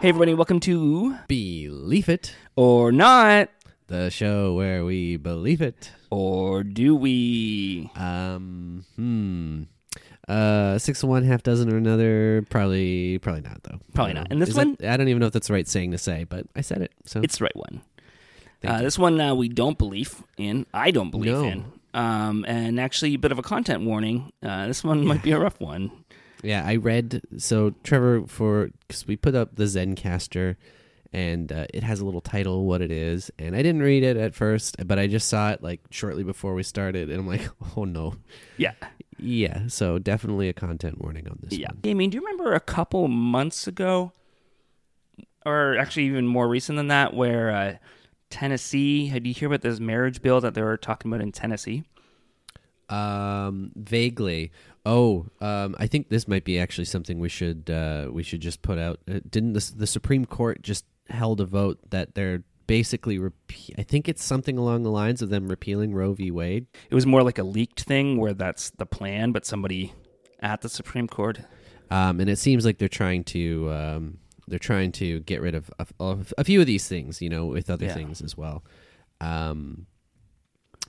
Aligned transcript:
Hey, 0.00 0.10
everybody, 0.10 0.32
welcome 0.34 0.60
to 0.60 1.16
Belief 1.26 2.08
It 2.08 2.34
or 2.54 2.92
Not, 2.92 3.48
the 3.88 4.10
show 4.10 4.54
where 4.54 4.84
we 4.84 5.16
believe 5.16 5.60
it. 5.60 5.90
or 6.10 6.62
do 6.62 6.94
we? 6.94 7.90
Um, 7.96 8.84
hmm. 8.94 9.62
Uh, 10.28 10.78
six 10.78 11.02
of 11.02 11.08
one, 11.08 11.24
half 11.24 11.42
dozen 11.42 11.72
or 11.72 11.76
another. 11.76 12.44
Probably, 12.48 13.18
probably 13.18 13.40
not 13.40 13.62
though. 13.64 13.80
Probably 13.94 14.12
not. 14.14 14.28
And 14.30 14.40
this 14.40 14.50
Is 14.50 14.54
that- 14.54 14.66
one- 14.66 14.76
I 14.88 14.96
don't 14.96 15.08
even 15.08 15.18
know 15.20 15.26
if 15.26 15.32
that's 15.32 15.48
the 15.48 15.54
right 15.54 15.66
saying 15.66 15.90
to 15.90 15.98
say, 15.98 16.24
but 16.24 16.46
I 16.54 16.60
said 16.60 16.80
it. 16.82 16.92
So 17.04 17.20
It's 17.20 17.38
the 17.38 17.44
right 17.44 17.56
one. 17.56 17.80
Uh, 18.64 18.82
this 18.82 18.98
one 18.98 19.20
uh, 19.20 19.34
we 19.34 19.48
don't 19.48 19.78
believe 19.78 20.22
in. 20.36 20.66
I 20.72 20.90
don't 20.92 21.10
believe 21.10 21.32
No. 21.32 21.44
in. 21.44 21.64
Um, 21.94 22.44
and 22.46 22.78
actually, 22.78 23.14
a 23.14 23.18
bit 23.18 23.32
of 23.32 23.38
a 23.38 23.42
content 23.42 23.82
warning. 23.82 24.32
Uh, 24.42 24.66
this 24.68 24.84
one 24.84 25.04
might 25.06 25.22
be 25.22 25.32
a 25.32 25.38
rough 25.38 25.58
one. 25.60 25.90
Yeah, 26.42 26.62
I 26.66 26.76
read. 26.76 27.22
So 27.38 27.74
Trevor, 27.82 28.26
for 28.26 28.70
because 28.86 29.06
we 29.06 29.16
put 29.16 29.34
up 29.34 29.56
the 29.56 29.64
Zencastr, 29.64 30.56
and 31.12 31.50
uh, 31.50 31.66
it 31.74 31.82
has 31.82 32.00
a 32.00 32.04
little 32.04 32.20
title, 32.20 32.64
what 32.66 32.80
it 32.82 32.90
is, 32.90 33.30
and 33.38 33.56
I 33.56 33.62
didn't 33.62 33.82
read 33.82 34.02
it 34.02 34.16
at 34.16 34.34
first, 34.34 34.76
but 34.86 34.98
I 34.98 35.06
just 35.06 35.28
saw 35.28 35.50
it 35.50 35.62
like 35.62 35.80
shortly 35.90 36.22
before 36.22 36.54
we 36.54 36.62
started, 36.62 37.10
and 37.10 37.18
I'm 37.20 37.26
like, 37.26 37.48
oh 37.76 37.84
no, 37.84 38.14
Yeah. 38.56 38.72
yeah. 39.18 39.66
So 39.68 39.98
definitely 39.98 40.48
a 40.48 40.52
content 40.52 41.00
warning 41.00 41.26
on 41.28 41.38
this. 41.42 41.58
Yeah. 41.58 41.68
one. 41.68 41.80
I 41.90 41.94
mean, 41.94 42.10
do 42.10 42.16
you 42.16 42.20
remember 42.20 42.54
a 42.54 42.60
couple 42.60 43.08
months 43.08 43.66
ago, 43.66 44.12
or 45.46 45.76
actually 45.78 46.04
even 46.04 46.26
more 46.26 46.46
recent 46.46 46.76
than 46.76 46.88
that, 46.88 47.14
where 47.14 47.50
uh, 47.50 47.76
Tennessee, 48.30 49.06
had 49.06 49.26
you 49.26 49.32
hear 49.34 49.48
about 49.48 49.62
this 49.62 49.80
marriage 49.80 50.20
bill 50.22 50.40
that 50.42 50.52
they 50.54 50.62
were 50.62 50.76
talking 50.76 51.10
about 51.10 51.22
in 51.22 51.32
Tennessee? 51.32 51.84
Um, 52.88 53.72
vaguely. 53.76 54.52
Oh, 54.86 55.26
um, 55.40 55.74
I 55.78 55.86
think 55.86 56.08
this 56.08 56.26
might 56.26 56.44
be 56.44 56.58
actually 56.58 56.86
something 56.86 57.18
we 57.18 57.28
should 57.28 57.68
uh, 57.70 58.08
we 58.10 58.22
should 58.22 58.40
just 58.40 58.62
put 58.62 58.78
out. 58.78 59.00
Uh, 59.10 59.20
didn't 59.28 59.52
the 59.54 59.72
the 59.76 59.86
Supreme 59.86 60.24
Court 60.24 60.62
just 60.62 60.84
held 61.10 61.40
a 61.40 61.44
vote 61.44 61.78
that 61.90 62.14
they're 62.14 62.42
basically 62.66 63.18
repe- 63.18 63.74
I 63.78 63.82
think 63.82 64.08
it's 64.08 64.22
something 64.22 64.58
along 64.58 64.82
the 64.82 64.90
lines 64.90 65.22
of 65.22 65.30
them 65.30 65.48
repealing 65.48 65.94
Roe 65.94 66.12
v. 66.12 66.30
Wade. 66.30 66.66
It 66.90 66.94
was 66.94 67.06
more 67.06 67.22
like 67.22 67.38
a 67.38 67.42
leaked 67.42 67.82
thing 67.82 68.18
where 68.18 68.34
that's 68.34 68.70
the 68.70 68.86
plan, 68.86 69.32
but 69.32 69.44
somebody 69.46 69.92
at 70.40 70.60
the 70.60 70.68
Supreme 70.68 71.08
Court. 71.08 71.40
Um, 71.90 72.20
and 72.20 72.28
it 72.28 72.38
seems 72.38 72.64
like 72.66 72.76
they're 72.78 72.88
trying 72.88 73.24
to 73.24 73.70
um, 73.72 74.18
they're 74.46 74.58
trying 74.58 74.92
to 74.92 75.20
get 75.20 75.40
rid 75.40 75.54
of, 75.54 75.70
of, 75.78 75.92
of 75.98 76.34
a 76.38 76.44
few 76.44 76.60
of 76.60 76.66
these 76.66 76.86
things, 76.88 77.20
you 77.20 77.28
know, 77.30 77.46
with 77.46 77.68
other 77.70 77.86
Yeah. 77.86 77.94
things 77.94 78.20
as 78.22 78.36
well. 78.36 78.64
Um, 79.20 79.86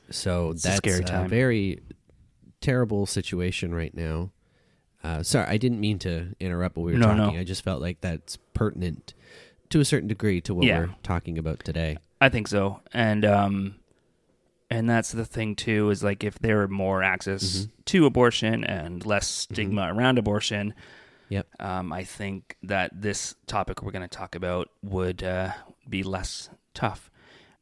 so 0.10 0.52
It's 0.52 0.66
a 0.66 0.68
that's 0.68 0.78
scary 0.78 1.00
a 1.02 1.04
time. 1.04 1.30
very 1.30 1.80
terrible 2.62 3.06
situation 3.06 3.74
right 3.74 3.94
now. 3.94 4.32
Uh, 5.04 5.24
sorry, 5.24 5.48
I 5.48 5.58
didn't 5.58 5.80
mean 5.80 5.98
to 6.00 6.36
interrupt 6.40 6.76
what 6.78 6.86
we 6.86 6.92
were 6.94 6.98
No, 7.00 7.08
talking. 7.16 7.36
no. 7.36 7.40
I 7.40 7.44
just 7.44 7.64
felt 7.64 7.82
like 7.82 8.02
that's 8.02 8.38
pertinent 8.54 9.14
to 9.70 9.80
a 9.80 9.86
certain 9.86 10.08
degree 10.08 10.42
to 10.42 10.54
what 10.54 10.66
Yeah. 10.66 10.80
we're 10.80 10.96
talking 11.04 11.38
about 11.38 11.64
today. 11.64 11.98
I 12.20 12.28
think 12.30 12.48
so, 12.50 12.82
and 12.94 13.24
um, 13.24 13.76
and 14.70 14.90
that's 14.90 15.12
the 15.14 15.26
thing 15.26 15.56
too 15.56 15.90
is 15.90 16.04
like 16.04 16.24
if 16.24 16.38
there 16.40 16.58
were 16.58 16.68
more 16.68 17.02
access 17.02 17.68
to 17.86 18.06
abortion 18.06 18.64
and 18.66 19.06
less 19.06 19.26
stigma 19.28 19.94
around 19.94 20.18
abortion, 20.18 20.74
Yep. 21.30 21.48
um, 21.62 21.94
I 21.94 22.04
think 22.04 22.58
that 22.64 22.92
this 23.02 23.36
topic 23.48 23.82
we're 23.82 23.92
going 23.92 24.02
to 24.02 24.08
talk 24.10 24.36
about 24.36 24.70
would 24.84 25.24
uh, 25.24 25.52
be 25.88 26.04
less 26.04 26.50
tough. 26.74 27.10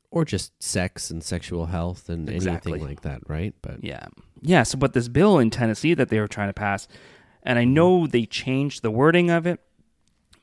Or 0.09 0.23
just 0.25 0.63
sex 0.63 1.11
and 1.11 1.21
sexual 1.23 1.65
health 1.67 2.09
and 2.09 2.29
Exactly. 2.29 2.71
anything 2.73 2.87
like 2.87 3.01
that, 3.01 3.21
right? 3.29 3.53
But 3.61 3.83
Yeah, 3.83 4.07
yeah. 4.41 4.63
So, 4.63 4.77
but 4.77 4.93
this 4.93 5.07
bill 5.07 5.39
in 5.39 5.49
Tennessee 5.49 5.93
that 5.93 6.09
they 6.09 6.19
were 6.19 6.27
trying 6.27 6.49
to 6.49 6.53
pass, 6.53 6.87
and 7.43 7.57
I 7.57 7.63
mm-hmm. 7.63 7.73
know 7.73 8.07
they 8.07 8.25
changed 8.25 8.81
the 8.81 8.91
wording 8.91 9.29
of 9.29 9.45
it, 9.45 9.59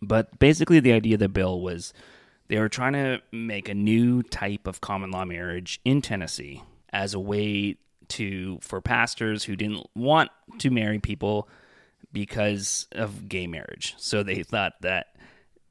but 0.00 0.38
basically 0.38 0.81
the 0.81 0.93
idea 0.93 1.15
of 1.15 1.21
the 1.21 1.28
bill 1.28 1.60
was 1.60 1.93
they 2.49 2.59
were 2.59 2.69
trying 2.69 2.93
to 2.93 3.21
make 3.33 3.69
a 3.69 3.75
new 3.75 4.22
type 4.22 4.66
of 4.66 4.81
common 4.81 5.10
law 5.10 5.25
marriage 5.25 5.81
in 5.84 6.03
Tennessee 6.03 6.62
as 6.93 7.15
a 7.15 7.21
way 7.21 7.77
to 8.09 8.59
for 8.60 8.81
pastors 8.81 9.44
who 9.44 9.56
didn't 9.56 9.87
want 9.94 10.31
to 10.59 10.71
marry 10.71 10.99
people 10.99 11.49
because 12.12 12.87
of 12.93 13.28
gay 13.28 13.47
marriage. 13.47 13.94
So 13.99 14.22
they 14.22 14.43
thought 14.43 14.75
that 14.83 15.16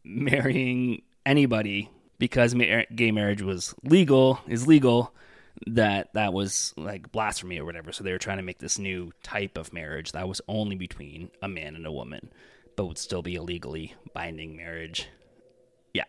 marrying 0.04 1.04
anybody 1.26 1.90
because 2.20 2.54
ma- 2.56 2.84
gay 2.94 3.12
marriage 3.12 3.42
was 3.42 3.74
legal 3.84 4.40
is 4.48 4.68
legal 4.68 5.14
that 5.68 6.14
that 6.14 6.34
was 6.34 6.74
like 6.78 7.12
blasphemy 7.12 7.60
or 7.60 7.66
whatever 7.66 7.92
so 7.92 8.04
they 8.04 8.12
were 8.12 8.18
trying 8.18 8.38
to 8.38 8.44
make 8.44 8.60
this 8.60 8.78
new 8.78 9.12
type 9.24 9.58
of 9.58 9.72
marriage 9.74 10.12
that 10.12 10.28
was 10.28 10.42
only 10.48 10.76
between 10.76 11.30
a 11.42 11.48
man 11.48 11.76
and 11.76 11.86
a 11.86 11.92
woman 11.92 12.30
but 12.76 12.86
would 12.86 12.98
still 12.98 13.22
be 13.22 13.36
a 13.36 13.42
legally 13.42 13.94
binding 14.14 14.58
marriage 14.58 15.08
yeah 15.94 16.04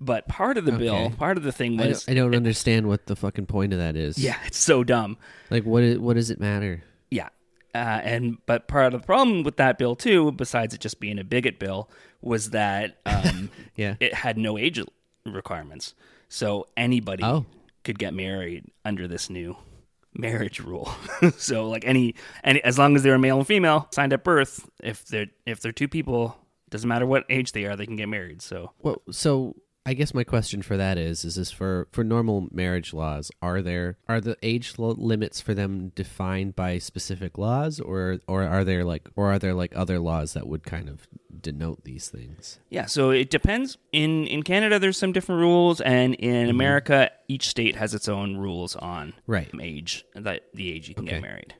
but 0.00 0.26
part 0.28 0.56
of 0.58 0.64
the 0.64 0.72
bill 0.72 1.10
part 1.10 1.36
of 1.36 1.42
the 1.42 1.52
thing 1.52 1.80
I 1.80 1.88
was 1.88 2.04
don't, 2.04 2.12
I 2.12 2.20
don't 2.20 2.34
understand 2.34 2.86
what 2.86 3.06
the 3.06 3.16
fucking 3.16 3.46
point 3.46 3.72
of 3.72 3.78
that 3.78 3.96
is. 3.96 4.18
yeah 4.18 4.36
it's 4.46 4.58
so 4.58 4.84
dumb 4.84 5.16
Like, 5.50 5.64
what? 5.64 5.82
What 5.98 6.14
does 6.14 6.30
it 6.30 6.40
matter? 6.40 6.82
Yeah. 7.10 7.28
Uh, 7.74 7.78
and 8.04 8.36
but 8.46 8.68
part 8.68 8.92
of 8.92 9.00
the 9.00 9.06
problem 9.06 9.42
with 9.44 9.56
that 9.56 9.78
bill 9.78 9.96
too, 9.96 10.30
besides 10.32 10.74
it 10.74 10.80
just 10.80 11.00
being 11.00 11.18
a 11.18 11.24
bigot 11.24 11.58
bill, 11.58 11.88
was 12.20 12.50
that 12.50 12.98
um, 13.06 13.50
Yeah. 13.76 13.94
it 14.00 14.12
had 14.14 14.36
no 14.38 14.58
age 14.58 14.78
requirements, 15.24 15.94
so 16.28 16.66
anybody 16.76 17.22
Oh. 17.24 17.46
Could 17.84 17.98
get 17.98 18.14
married 18.14 18.64
under 18.84 19.08
this 19.08 19.30
new 19.30 19.56
marriage 20.14 20.60
rule. 20.60 20.92
so 21.36 21.68
like 21.68 21.84
any 21.84 22.14
any 22.44 22.62
as 22.64 22.78
long 22.78 22.96
as 22.96 23.02
they're 23.02 23.14
a 23.14 23.18
male 23.18 23.38
and 23.38 23.46
female 23.46 23.88
signed 23.92 24.12
at 24.12 24.24
birth, 24.24 24.68
if 24.82 25.04
they're 25.06 25.26
if 25.46 25.60
they're 25.60 25.72
two 25.72 25.88
people, 25.88 26.36
doesn't 26.70 26.88
matter 26.88 27.06
what 27.06 27.24
age 27.28 27.52
they 27.52 27.64
are, 27.64 27.76
they 27.76 27.86
can 27.86 27.96
get 27.96 28.08
married. 28.08 28.42
So 28.42 28.72
Well, 28.80 29.02
so 29.10 29.56
I 29.84 29.94
guess 29.94 30.14
my 30.14 30.22
question 30.22 30.62
for 30.62 30.76
that 30.76 30.96
is: 30.96 31.24
is 31.24 31.34
this 31.34 31.50
for 31.50 31.88
for 31.90 32.04
normal 32.04 32.48
marriage 32.52 32.92
laws? 32.92 33.30
Are 33.40 33.60
there 33.60 33.98
are 34.08 34.20
the 34.20 34.36
age 34.42 34.74
limits 34.78 35.40
for 35.40 35.54
them 35.54 35.90
defined 35.94 36.54
by 36.54 36.78
specific 36.78 37.36
laws, 37.36 37.80
or 37.80 38.18
or 38.28 38.44
are 38.44 38.64
there 38.64 38.84
like 38.84 39.08
or 39.16 39.32
are 39.32 39.38
there 39.38 39.54
like 39.54 39.72
other 39.74 39.98
laws 39.98 40.34
that 40.34 40.46
would 40.46 40.62
kind 40.62 40.88
of 40.88 41.08
denote 41.42 41.84
these 41.84 42.08
things? 42.08 42.58
Yeah, 42.70 42.86
so 42.86 43.10
it 43.10 43.30
depends. 43.30 43.78
In 43.92 44.26
in 44.26 44.42
Canada, 44.42 44.78
there's 44.78 44.96
some 44.96 45.12
different 45.12 45.40
rules, 45.40 45.80
and 45.80 46.14
in 46.14 46.42
mm-hmm. 46.42 46.50
America, 46.50 47.10
each 47.28 47.48
state 47.48 47.76
has 47.76 47.94
its 47.94 48.08
own 48.08 48.36
rules 48.36 48.76
on 48.76 49.14
Right. 49.26 49.50
age 49.60 50.04
that 50.14 50.44
the 50.54 50.72
age 50.72 50.88
you 50.88 50.94
can 50.94 51.04
Okay. 51.04 51.16
get 51.16 51.22
married. 51.22 51.54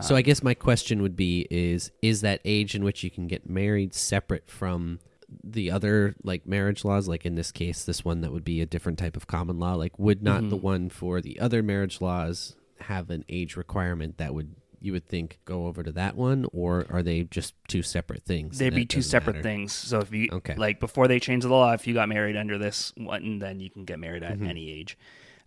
so 0.00 0.14
I 0.14 0.18
um, 0.18 0.24
guess 0.24 0.42
my 0.42 0.54
question 0.54 1.02
would 1.02 1.16
be: 1.16 1.46
is 1.50 1.90
is 2.02 2.20
that 2.22 2.40
age 2.44 2.74
in 2.74 2.84
which 2.84 3.04
you 3.04 3.10
can 3.10 3.26
get 3.26 3.48
married 3.48 3.94
separate 3.94 4.50
from 4.50 5.00
the 5.42 5.70
other 5.70 6.14
like 6.22 6.46
marriage 6.46 6.84
laws? 6.84 7.08
Like 7.08 7.26
in 7.26 7.34
this 7.34 7.52
case, 7.52 7.84
this 7.84 8.04
one 8.04 8.20
that 8.22 8.32
would 8.32 8.44
be 8.44 8.60
a 8.60 8.66
different 8.66 8.98
type 8.98 9.16
of 9.16 9.26
common 9.26 9.58
law. 9.58 9.74
Like, 9.74 9.98
would 9.98 10.22
not 10.22 10.48
the 10.48 10.56
mm-hmm. 10.56 10.66
one 10.66 10.88
for 10.88 11.20
the 11.20 11.38
other 11.40 11.62
marriage 11.62 12.00
laws 12.00 12.56
have 12.80 13.10
an 13.10 13.24
age 13.28 13.56
requirement 13.56 14.18
that 14.18 14.34
would 14.34 14.54
you 14.84 14.92
would 14.92 15.06
think 15.06 15.38
go 15.44 15.66
over 15.66 15.82
to 15.82 15.92
that 15.92 16.14
one, 16.16 16.46
or 16.52 16.86
are 16.90 17.02
they 17.02 17.22
just 17.24 17.54
two 17.68 17.82
separate 17.82 18.22
things? 18.22 18.58
They'd 18.58 18.74
be 18.74 18.84
two 18.84 19.02
separate 19.02 19.36
matter? 19.36 19.42
things. 19.42 19.72
So 19.72 19.98
if 20.00 20.12
you 20.12 20.28
Okay. 20.32 20.54
like 20.56 20.78
before 20.80 21.08
they 21.08 21.18
change 21.18 21.42
the 21.44 21.48
law, 21.50 21.72
if 21.72 21.86
you 21.86 21.94
got 21.94 22.08
married 22.08 22.36
under 22.36 22.58
this 22.58 22.92
one, 22.96 23.38
then 23.38 23.60
you 23.60 23.70
can 23.70 23.84
get 23.84 23.98
married 23.98 24.22
at 24.22 24.34
Mm-hmm. 24.36 24.46
any 24.46 24.70
age. 24.70 24.98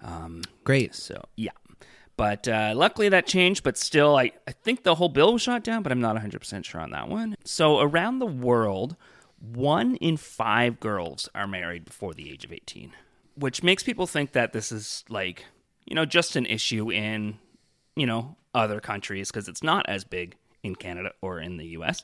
Um, 0.01 0.43
Great. 0.63 0.93
so 0.95 1.23
yeah, 1.35 1.51
but 2.17 2.47
uh, 2.47 2.73
luckily 2.75 3.09
that 3.09 3.25
changed. 3.27 3.63
But 3.63 3.77
still, 3.77 4.15
I 4.15 4.31
I 4.47 4.51
think 4.51 4.83
the 4.83 4.95
whole 4.95 5.09
bill 5.09 5.33
was 5.33 5.41
shot 5.41 5.63
down, 5.63 5.83
but 5.83 5.91
I'm 5.91 6.01
not 6.01 6.13
100 6.15 6.39
percent 6.39 6.65
sure 6.65 6.81
on 6.81 6.91
that 6.91 7.07
one. 7.09 7.35
So 7.43 7.79
around 7.79 8.19
the 8.19 8.25
world, 8.27 8.95
one 9.39 9.95
in 9.97 10.17
five 10.17 10.79
girls 10.79 11.29
are 11.35 11.47
married 11.47 11.85
before 11.85 12.13
the 12.13 12.29
age 12.31 12.43
of 12.45 12.51
18, 12.51 12.91
which 13.35 13.61
makes 13.63 13.83
people 13.83 14.07
think 14.07 14.31
that 14.33 14.53
this 14.53 14.71
is 14.71 15.03
like 15.09 15.45
you 15.85 15.95
know 15.95 16.05
just 16.05 16.35
an 16.35 16.45
issue 16.45 16.91
in 16.91 17.37
you 17.95 18.05
know 18.05 18.35
other 18.57 18.79
countries 18.79 19.29
because 19.31 19.47
it's 19.47 19.63
not 19.63 19.87
as 19.87 20.03
big 20.03 20.35
in 20.63 20.75
Canada 20.75 21.11
or 21.21 21.39
in 21.39 21.57
the 21.57 21.65
U.S. 21.79 22.03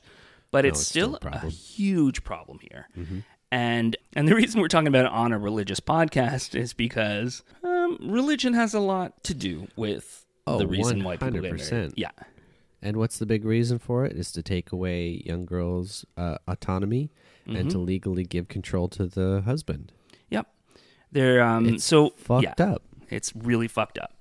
But 0.50 0.64
it's, 0.64 0.80
it's 0.80 0.88
still 0.88 1.16
still, 1.16 1.30
a 1.32 1.46
a 1.46 1.50
huge 1.50 2.22
problem 2.24 2.58
here. 2.60 2.88
And 3.50 3.96
and 4.14 4.26
the 4.28 4.34
reason 4.34 4.60
we're 4.60 4.68
talking 4.68 4.88
about 4.88 5.06
it 5.06 5.12
on 5.12 5.32
a 5.32 5.38
religious 5.38 5.80
podcast 5.80 6.54
is 6.54 6.72
because 6.72 7.42
um, 7.62 7.98
religion 8.00 8.54
has 8.54 8.74
a 8.74 8.80
lot 8.80 9.22
to 9.24 9.34
do 9.34 9.68
with 9.76 10.20
Oh, 10.46 10.58
the 10.58 10.66
reason 10.66 11.02
why 11.02 11.16
people 11.16 11.40
get 11.40 11.54
100%. 11.54 11.70
married. 11.72 11.92
Yeah, 11.96 12.10
And 12.82 12.98
what's 12.98 13.18
the 13.18 13.24
big 13.24 13.44
reason 13.46 13.78
for 13.78 14.04
it? 14.04 14.12
Is 14.12 14.30
to 14.32 14.42
take 14.42 14.72
away 14.72 15.22
young 15.24 15.46
girls' 15.46 16.04
uh, 16.18 16.36
autonomy 16.46 17.10
and 17.46 17.70
to 17.70 17.78
legally 17.78 18.24
give 18.24 18.48
control 18.48 18.88
to 18.88 19.06
the 19.06 19.42
husband. 19.46 19.92
Yep. 20.30 20.46
They're 21.12 21.42
um 21.42 21.66
It's 21.66 21.84
so 21.84 22.10
fucked 22.16 22.58
yeah, 22.58 22.72
up. 22.72 22.82
It's 23.10 23.32
really 23.34 23.68
fucked 23.68 23.98
up. 23.98 24.13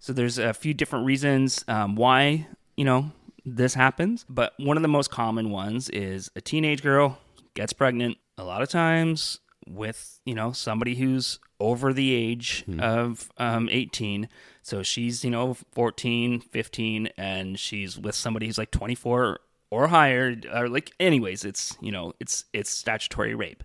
So 0.00 0.12
there's 0.12 0.38
a 0.38 0.54
few 0.54 0.74
different 0.74 1.06
reasons 1.06 1.64
um, 1.68 1.96
why 1.96 2.46
you 2.76 2.84
know 2.84 3.12
this 3.44 3.74
happens, 3.74 4.24
but 4.28 4.52
one 4.58 4.76
of 4.76 4.82
the 4.82 4.88
most 4.88 5.10
common 5.10 5.50
ones 5.50 5.88
is 5.90 6.30
a 6.36 6.40
teenage 6.40 6.82
girl 6.82 7.18
gets 7.54 7.72
pregnant. 7.72 8.18
A 8.36 8.44
lot 8.44 8.62
of 8.62 8.68
times 8.68 9.40
with 9.66 10.20
you 10.24 10.34
know 10.34 10.52
somebody 10.52 10.94
who's 10.94 11.38
over 11.60 11.92
the 11.92 12.14
age 12.14 12.64
of 12.78 13.30
um, 13.36 13.68
18 13.70 14.28
so 14.62 14.82
she's 14.82 15.24
you 15.24 15.30
know 15.30 15.54
14 15.72 16.40
15 16.40 17.08
and 17.18 17.58
she's 17.58 17.98
with 17.98 18.14
somebody 18.14 18.46
who's 18.46 18.58
like 18.58 18.70
24 18.70 19.40
or 19.70 19.88
higher 19.88 20.36
or 20.54 20.68
like 20.68 20.92
anyways 21.00 21.44
it's 21.44 21.76
you 21.80 21.92
know 21.92 22.12
it's 22.20 22.44
it's 22.52 22.70
statutory 22.70 23.34
rape. 23.34 23.64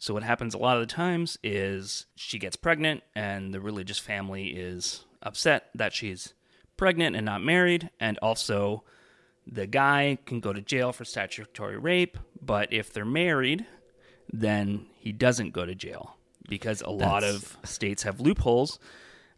So 0.00 0.14
what 0.14 0.22
happens 0.22 0.54
a 0.54 0.58
lot 0.58 0.76
of 0.76 0.82
the 0.86 0.92
times 0.94 1.38
is 1.42 2.06
she 2.14 2.38
gets 2.38 2.54
pregnant 2.54 3.02
and 3.16 3.52
the 3.52 3.60
religious 3.60 3.98
family 3.98 4.48
is 4.48 5.04
upset 5.22 5.70
that 5.74 5.92
she's 5.92 6.34
pregnant 6.76 7.16
and 7.16 7.26
not 7.26 7.42
married 7.42 7.90
and 7.98 8.18
also 8.18 8.84
the 9.50 9.66
guy 9.66 10.18
can 10.26 10.40
go 10.40 10.52
to 10.52 10.60
jail 10.60 10.92
for 10.92 11.04
statutory 11.04 11.78
rape, 11.78 12.18
but 12.40 12.72
if 12.72 12.92
they're 12.92 13.04
married, 13.04 13.66
then 14.30 14.86
he 14.98 15.10
doesn't 15.12 15.52
go 15.52 15.64
to 15.64 15.74
jail 15.74 16.16
because 16.48 16.82
a 16.82 16.90
lot 16.90 17.22
That's- 17.22 17.54
of 17.62 17.68
states 17.68 18.02
have 18.02 18.20
loopholes. 18.20 18.78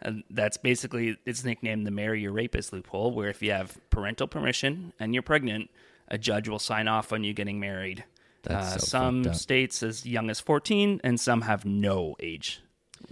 And 0.03 0.25
that's 0.31 0.57
basically 0.57 1.19
it's 1.27 1.45
nicknamed 1.45 1.87
the 1.87 1.91
marry 1.91 2.23
your 2.23 2.33
rapist 2.33 2.73
loophole, 2.73 3.11
where 3.13 3.29
if 3.29 3.43
you 3.43 3.51
have 3.53 3.77
parental 3.91 4.27
permission 4.27 4.95
and 4.99 5.13
you're 5.13 5.23
pregnant, 5.23 5.69
a 6.09 6.17
judge 6.17 6.49
will 6.49 6.59
sign 6.59 6.89
off 6.89 7.13
on 7.13 7.23
you 7.23 7.35
getting 7.35 7.61
married. 7.61 8.05
That's 8.43 8.77
uh, 8.77 8.79
so 8.79 8.87
some 8.87 9.35
states 9.35 9.83
as 9.83 10.07
young 10.07 10.31
as 10.31 10.41
14, 10.41 11.03
and 11.05 11.21
some 11.21 11.43
have 11.43 11.67
no 11.67 12.17
age 12.19 12.63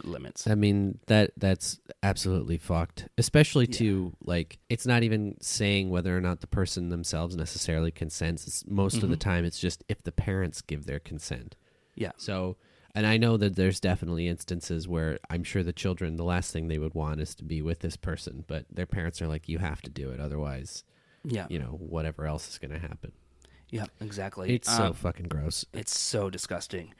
limits. 0.04 0.46
I 0.46 0.54
mean 0.54 0.98
that 1.06 1.32
that's 1.36 1.80
absolutely 2.02 2.58
fucked. 2.58 3.08
Especially 3.18 3.66
to 3.68 4.12
like 4.24 4.58
it's 4.68 4.86
not 4.86 5.02
even 5.02 5.36
saying 5.40 5.90
whether 5.90 6.16
or 6.16 6.20
not 6.20 6.40
the 6.40 6.46
person 6.46 6.88
themselves 6.88 7.36
necessarily 7.36 7.90
consents. 7.90 8.46
It's, 8.46 8.64
most 8.66 9.02
of 9.02 9.10
the 9.10 9.16
time 9.16 9.44
it's 9.44 9.58
just 9.58 9.84
if 9.88 10.02
the 10.02 10.12
parents 10.12 10.60
give 10.60 10.86
their 10.86 10.98
consent. 11.00 11.56
Yeah. 11.94 12.12
So 12.16 12.56
and 12.94 13.06
I 13.06 13.16
know 13.16 13.36
that 13.36 13.54
there's 13.56 13.80
definitely 13.80 14.28
instances 14.28 14.88
where 14.88 15.18
I'm 15.30 15.44
sure 15.44 15.62
the 15.62 15.72
children 15.72 16.16
the 16.16 16.24
last 16.24 16.52
thing 16.52 16.68
they 16.68 16.78
would 16.78 16.94
want 16.94 17.20
is 17.20 17.34
to 17.36 17.44
be 17.44 17.62
with 17.62 17.80
this 17.80 17.96
person, 17.96 18.44
but 18.46 18.66
their 18.72 18.86
parents 18.86 19.20
are 19.22 19.28
like 19.28 19.48
you 19.48 19.58
have 19.58 19.82
to 19.82 19.90
do 19.90 20.10
it 20.10 20.20
otherwise, 20.20 20.84
Yeah. 21.24 21.46
you 21.50 21.58
know, 21.58 21.76
whatever 21.78 22.26
else 22.26 22.48
is 22.48 22.58
going 22.58 22.72
to 22.72 22.78
happen. 22.78 23.12
Yeah, 23.70 23.84
exactly. 24.00 24.54
It's 24.54 24.74
so 24.74 24.84
Um, 24.86 24.94
fucking 24.94 25.28
gross. 25.28 25.64
It's 25.74 25.98
so 25.98 26.30
disgusting. 26.30 26.94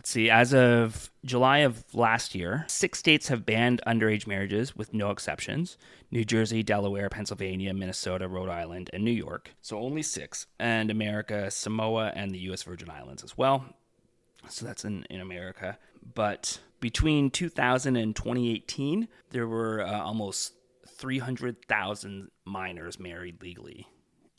Let's 0.00 0.12
see. 0.12 0.30
As 0.30 0.54
of 0.54 1.10
July 1.26 1.58
of 1.58 1.84
last 1.94 2.34
year, 2.34 2.64
six 2.68 2.98
states 2.98 3.28
have 3.28 3.44
banned 3.44 3.82
underage 3.86 4.26
marriages 4.26 4.74
with 4.74 4.94
no 4.94 5.10
exceptions 5.10 5.76
New 6.10 6.24
Jersey, 6.24 6.62
Delaware, 6.62 7.10
Pennsylvania, 7.10 7.74
Minnesota, 7.74 8.26
Rhode 8.26 8.48
Island, 8.48 8.88
and 8.94 9.04
New 9.04 9.10
York. 9.10 9.52
So 9.60 9.78
only 9.78 10.00
six. 10.00 10.46
And 10.58 10.90
America, 10.90 11.50
Samoa, 11.50 12.12
and 12.16 12.34
the 12.34 12.38
U.S. 12.38 12.62
Virgin 12.62 12.88
Islands 12.88 13.22
as 13.22 13.36
well. 13.36 13.62
So 14.48 14.64
that's 14.64 14.86
in, 14.86 15.04
in 15.10 15.20
America. 15.20 15.76
But 16.14 16.60
between 16.80 17.30
2000 17.30 17.96
and 17.96 18.16
2018, 18.16 19.06
there 19.32 19.46
were 19.46 19.82
uh, 19.82 20.00
almost 20.00 20.54
300,000 20.88 22.30
minors 22.46 22.98
married 22.98 23.42
legally 23.42 23.86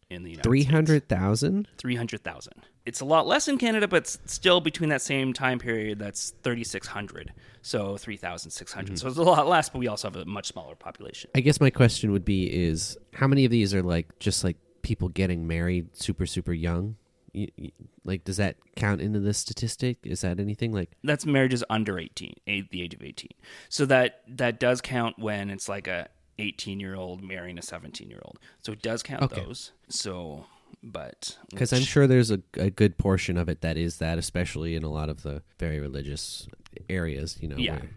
in 0.09 0.23
the 0.23 0.31
United 0.31 0.49
States. 0.49 0.71
hundred 0.71 1.07
thousand. 1.07 1.67
300,000. 1.77 2.53
It's 2.86 3.00
a 3.00 3.06
lot 3.06 3.28
less 3.28 3.48
in 3.48 3.57
Canada, 3.57 3.88
but 3.88 4.07
still 4.07 4.60
between 4.60 4.89
that 4.89 5.01
same 5.01 5.33
time 5.33 5.60
period, 5.60 6.00
that's 6.00 6.31
3,600. 6.44 7.31
So 7.62 7.95
3,600. 7.98 8.98
So 8.98 9.07
it's 9.07 9.18
a 9.18 9.22
lot 9.22 9.48
less, 9.48 9.69
but 9.69 9.80
we 9.80 9.88
also 9.88 10.07
have 10.10 10.16
a 10.16 10.25
much 10.25 10.48
smaller 10.48 10.75
population. 10.75 11.30
I 11.36 11.42
guess 11.42 11.60
my 11.62 11.69
question 11.69 12.12
would 12.12 12.25
be: 12.25 12.45
Is 12.45 12.98
how 13.13 13.28
many 13.28 13.45
of 13.45 13.51
these 13.51 13.74
are 13.75 13.83
like 13.83 14.18
just 14.19 14.44
like 14.44 14.57
people 14.81 15.10
getting 15.10 15.45
married 15.48 15.95
super 15.95 16.25
super 16.25 16.54
young? 16.54 16.95
You, 17.33 17.48
you- 17.56 17.72
like, 18.04 18.24
does 18.24 18.38
that 18.38 18.56
count 18.75 19.00
into 19.00 19.19
this 19.19 19.38
statistic? 19.38 20.00
Is 20.04 20.22
that 20.22 20.39
anything 20.39 20.72
like? 20.74 20.89
That's 21.04 21.24
marriages 21.24 21.63
under 21.69 22.00
18, 22.00 22.33
a- 22.48 22.68
the 22.72 22.81
age 22.81 22.95
of 22.95 23.04
18. 23.04 23.30
So 23.69 23.86
that 23.86 24.22
that 24.28 24.60
does 24.60 24.81
count 24.81 25.19
when 25.19 25.51
it's 25.51 25.69
like 25.69 25.88
a 25.88 26.10
18 26.39 26.80
year 26.80 26.95
old 26.95 27.22
marrying 27.24 27.60
a 27.60 27.62
17 27.62 28.10
year 28.10 28.22
old. 28.25 28.39
So 28.63 28.72
it 28.72 28.81
does 28.81 29.04
count 29.04 29.22
Okay. 29.22 29.39
those. 29.39 29.72
So, 29.88 30.45
but 30.83 31.38
Because 31.50 31.72
I'm 31.74 31.81
sure 31.83 32.07
there's 32.07 32.31
a, 32.31 32.42
a 32.56 32.69
good 32.69 32.98
portion 32.98 33.38
of 33.38 33.50
it 33.50 33.62
that 33.62 33.78
is 33.78 33.98
that, 33.98 34.18
especially 34.18 34.75
in 34.75 34.83
a 34.83 34.89
lot 34.89 35.10
of 35.10 35.22
the 35.24 35.42
very 35.60 35.80
religious 35.80 36.48
areas. 36.89 37.38
You 37.42 37.48
know, 37.50 37.57
Yeah. 37.57 37.74
where 37.80 37.89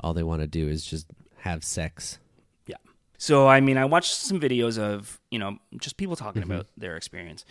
all 0.00 0.12
they 0.14 0.22
want 0.22 0.40
to 0.42 0.46
do 0.46 0.68
is 0.68 0.84
just 0.84 1.06
have 1.38 1.62
sex. 1.64 2.18
Yeah. 2.66 2.76
So 3.18 3.46
I 3.48 3.60
mean, 3.60 3.78
I 3.78 3.84
watched 3.84 4.14
some 4.14 4.40
videos 4.40 4.78
of 4.78 5.20
you 5.30 5.38
know 5.38 5.58
just 5.80 5.96
people 5.96 6.16
talking 6.16 6.42
Mm-hmm. 6.42 6.52
about 6.52 6.66
their 6.76 6.96
experience. 6.96 7.44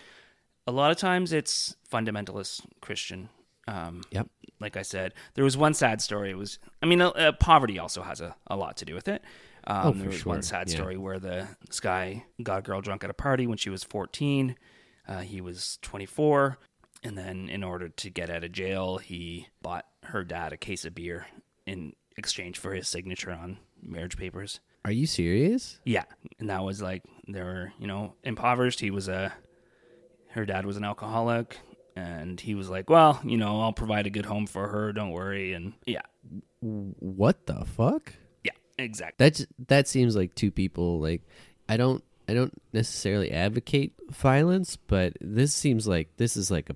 A 0.68 0.72
lot 0.72 0.92
of 0.92 0.98
times 0.98 1.31
it's 1.31 1.75
fundamentalist 1.92 2.62
Christian. 2.81 3.30
Um, 3.68 4.01
Yep. 4.12 4.27
Like 4.60 4.77
I 4.77 4.83
said, 4.83 5.13
there 5.33 5.44
was 5.44 5.57
one 5.57 5.74
sad 5.74 6.01
story. 6.01 6.31
It 6.31 6.38
was, 6.38 6.60
I 6.81 6.86
mean, 6.86 7.01
uh, 7.01 7.10
uh, 7.10 7.31
poverty 7.33 7.77
also 7.77 8.01
has 8.04 8.22
a, 8.22 8.36
a 8.48 8.56
lot 8.56 8.77
to 8.77 8.86
do 8.86 8.95
with 8.95 9.07
it. 9.10 9.22
Um, 9.67 9.88
Oh, 9.88 9.91
there 9.94 10.07
was 10.09 10.19
sure. 10.19 10.33
one 10.33 10.41
sad 10.44 10.69
Yeah. 10.69 10.75
story 10.75 10.97
where 10.97 11.19
the 11.19 11.47
this 11.67 11.79
guy 11.79 12.25
got 12.44 12.59
a 12.59 12.62
girl 12.62 12.81
drunk 12.81 13.03
at 13.03 13.09
a 13.09 13.13
party 13.15 13.47
when 13.47 13.57
she 13.57 13.69
was 13.69 13.83
14. 13.83 14.56
Uh, 15.07 15.19
he 15.21 15.41
was 15.41 15.77
24. 15.81 16.57
And 17.03 17.15
then, 17.17 17.50
in 17.50 17.63
order 17.63 17.89
to 17.89 18.09
get 18.09 18.29
out 18.31 18.44
of 18.44 18.51
jail, 18.51 18.97
he 18.97 19.47
bought 19.62 19.85
her 20.03 20.23
dad 20.23 20.53
a 20.53 20.57
case 20.57 20.85
of 20.85 20.95
beer 20.95 21.27
in 21.67 21.94
exchange 22.17 22.57
for 22.57 22.73
his 22.73 22.88
signature 22.88 23.31
on 23.31 23.59
marriage 23.81 24.17
papers. 24.17 24.59
Are 24.83 24.91
you 24.91 25.06
serious? 25.06 25.79
Yeah, 25.83 26.06
and 26.39 26.50
that 26.50 26.63
was 26.63 26.81
like 26.81 27.03
they 27.27 27.41
were, 27.44 27.73
you 27.79 27.85
know, 27.88 28.15
impoverished. 28.23 28.79
He 28.79 28.89
was 28.91 29.07
a, 29.07 29.33
her 30.29 30.45
dad 30.45 30.65
was 30.65 30.77
an 30.77 30.83
alcoholic, 30.83 31.59
and 31.95 32.39
he 32.39 32.56
was 32.56 32.69
like, 32.69 32.89
well, 32.89 33.19
you 33.23 33.38
know, 33.38 33.62
I'll 33.62 33.73
provide 33.73 34.07
a 34.07 34.12
good 34.12 34.25
home 34.25 34.47
for 34.47 34.67
her. 34.69 34.91
Don't 34.91 35.12
worry. 35.12 35.53
And 35.53 35.73
yeah, 35.85 36.01
What 36.62 37.45
the 37.45 37.65
fuck? 37.65 38.13
Exactly. 38.77 39.16
That 39.30 39.45
that 39.68 39.88
seems 39.88 40.16
like 40.16 40.36
two 40.36 40.51
people. 40.51 41.00
Like, 41.00 41.22
I 41.69 41.77
don't 41.77 42.04
I 42.27 42.33
don't 42.33 42.54
necessarily 42.74 43.31
advocate 43.31 43.94
violence, 44.10 44.75
but 44.77 45.13
this 45.22 45.54
seems 45.54 45.88
like 45.88 46.10
this 46.18 46.36
is 46.38 46.50
like 46.51 46.69
a 46.69 46.75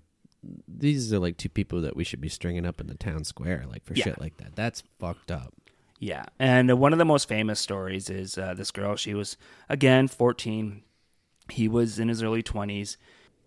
these 0.68 1.12
are 1.12 1.20
like 1.20 1.36
two 1.38 1.50
people 1.50 1.82
that 1.82 1.96
we 1.98 2.04
should 2.06 2.22
be 2.22 2.30
stringing 2.30 2.66
up 2.66 2.80
in 2.80 2.88
the 2.88 2.96
town 2.96 3.24
square, 3.26 3.66
like 3.70 3.84
for 3.84 3.94
Yeah. 3.94 4.06
shit 4.06 4.22
like 4.22 4.38
that. 4.38 4.56
That's 4.56 4.84
fucked 5.00 5.32
up. 5.32 5.54
Yeah, 6.02 6.26
and 6.40 6.80
one 6.80 6.94
of 6.94 7.00
the 7.00 7.04
most 7.06 7.28
famous 7.28 7.60
stories 7.60 8.10
is 8.10 8.38
uh, 8.38 8.54
this 8.54 8.72
girl. 8.72 8.96
She 8.96 9.14
was 9.14 9.36
again 9.68 10.08
14. 10.08 10.84
He 11.50 11.68
was 11.68 12.00
in 12.00 12.08
his 12.08 12.24
early 12.24 12.42
20s. 12.42 12.96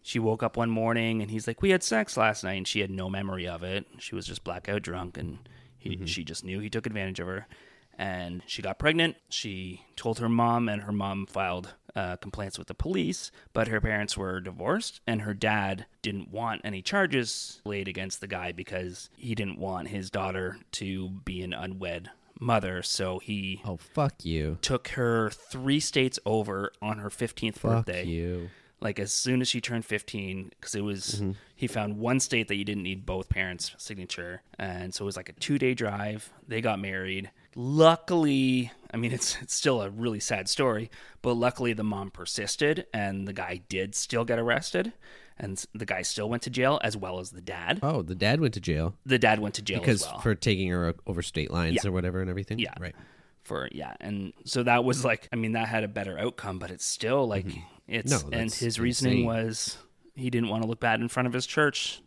She 0.02 0.18
woke 0.18 0.42
up 0.42 0.56
one 0.59 0.68
morning 0.68 1.23
and 1.23 1.30
he's 1.30 1.47
like, 1.47 1.62
"We 1.62 1.71
had 1.71 1.82
sex 1.82 2.16
last 2.16 2.44
night," 2.44 2.54
and 2.54 2.68
she 2.68 2.80
had 2.80 2.90
no 2.90 3.09
memory 3.09 3.47
of 3.49 3.62
it. 3.62 3.87
She 3.99 4.14
was 4.14 4.26
just 4.26 4.44
blackout 4.44 4.82
drunk, 4.82 5.16
and 5.16 5.38
he, 5.78 6.04
she 6.04 6.25
just 6.25 6.44
knew 6.44 6.59
he 6.61 6.68
took 6.68 6.85
advantage 6.87 7.21
of 7.21 7.26
her. 7.28 7.47
And 7.99 8.42
she 8.46 8.62
got 8.62 8.78
pregnant. 8.78 9.16
She 9.28 9.82
told 9.96 10.18
her 10.18 10.28
mom, 10.28 10.68
and 10.68 10.82
her 10.82 10.92
mom 10.92 11.26
filed 11.26 11.75
uh, 11.94 12.16
complaints 12.16 12.58
with 12.58 12.68
the 12.68 12.75
police. 12.75 13.30
But 13.52 13.68
her 13.68 13.80
parents 13.80 14.16
were 14.16 14.40
divorced, 14.40 15.00
and 15.06 15.22
her 15.22 15.34
dad 15.34 15.87
didn't 16.00 16.30
want 16.30 16.62
any 16.64 16.82
charges 16.82 17.61
laid 17.64 17.88
against 17.88 18.20
the 18.20 18.26
guy 18.26 18.52
because 18.52 19.11
he 19.16 19.34
didn't 19.34 19.58
want 19.58 19.88
his 19.88 20.11
daughter 20.11 20.56
to 20.72 21.11
be 21.25 21.42
an 21.42 21.52
unwed 21.52 22.11
mother. 22.40 22.82
So 22.82 23.18
he 23.20 23.61
Oh 23.64 23.76
fuck 23.76 24.25
you. 24.25 24.58
took 24.62 24.88
her 24.88 25.30
three 25.30 25.78
states 25.80 26.18
over 26.26 26.72
on 26.80 26.99
her 26.99 27.11
15th 27.11 27.54
Fuck 27.56 27.87
birthday. 27.87 28.04
you. 28.06 28.50
Like 28.80 28.99
as 28.99 29.12
soon 29.12 29.40
as 29.42 29.46
she 29.46 29.61
turned 29.61 29.84
15, 29.84 30.50
because 30.58 30.75
it 30.75 30.80
was, 30.80 31.22
he 31.54 31.68
found 31.68 31.99
one 31.99 32.18
state 32.18 32.49
that 32.49 32.56
you 32.56 32.64
didn't 32.64 32.82
need 32.82 33.06
both 33.06 33.28
parents' 33.28 33.70
signature. 33.78 34.42
And 34.58 34.92
so 34.92 35.04
it 35.04 35.06
was 35.06 35.16
like 35.16 35.28
a 35.28 35.34
two 35.34 35.56
day 35.56 35.75
drive. 35.75 36.32
They 36.49 36.61
got 36.61 36.80
married. 36.80 37.30
Luckily, 37.54 38.71
I 38.92 38.97
mean, 38.97 39.12
it's, 39.12 39.37
it's 39.40 39.54
still 39.54 39.82
a 39.82 39.90
really 39.90 40.21
sad 40.21 40.49
story, 40.49 40.90
but 41.23 41.35
luckily 41.35 41.73
the 41.73 41.85
mom 41.85 42.11
persisted 42.11 42.87
and 42.92 43.26
the 43.26 43.32
guy 43.32 43.62
did 43.68 43.94
still 43.94 44.25
get 44.25 44.38
arrested. 44.38 44.92
And 45.38 45.64
the 45.75 45.87
guy 45.87 46.02
still 46.02 46.28
went 46.28 46.42
to 46.42 46.50
jail 46.50 46.78
as 46.85 46.97
well 46.97 47.18
as 47.18 47.30
the 47.30 47.40
dad. 47.40 47.80
Oh, 47.82 48.02
the 48.02 48.14
dad 48.14 48.40
went 48.40 48.54
to 48.54 48.61
jail 48.61 48.94
The 49.06 49.18
dad 49.18 49.38
went 49.40 49.54
to 49.56 49.62
jail 49.62 49.80
because 49.80 50.02
as 50.04 50.09
well. 50.12 50.21
for 50.21 50.35
taking 50.35 50.68
her 50.68 50.94
over 51.06 51.23
state 51.23 51.50
lines 51.50 51.78
Yeah. 51.82 51.88
or 51.88 51.92
whatever 51.92 52.21
and 52.21 52.28
everything. 52.30 52.59
Yeah. 52.59 52.75
right. 52.78 52.94
for 53.42 53.68
yeah 53.73 53.94
and 54.00 54.32
so 54.44 54.62
that 54.62 54.85
was 54.85 55.04
like 55.04 55.28
i 55.32 55.37
mean 55.37 55.52
that 55.52 55.66
had 55.66 55.82
a 55.82 55.88
better 55.88 56.16
outcome 56.16 56.61
but 56.61 56.71
it's 56.71 56.85
still 56.85 57.26
like 57.26 57.47
it's 57.88 58.12
Mm-hmm. 58.14 58.30
No, 58.30 58.38
and 58.38 58.52
his 58.52 58.78
reasoning 58.78 59.25
insane. 59.25 59.26
was 59.26 59.78
he 60.14 60.28
didn't 60.30 60.49
want 60.50 60.62
to 60.62 60.68
look 60.68 60.78
bad 60.80 61.00
in 61.00 61.09
front 61.09 61.26
of 61.26 61.32
his 61.32 61.44
church 61.47 62.01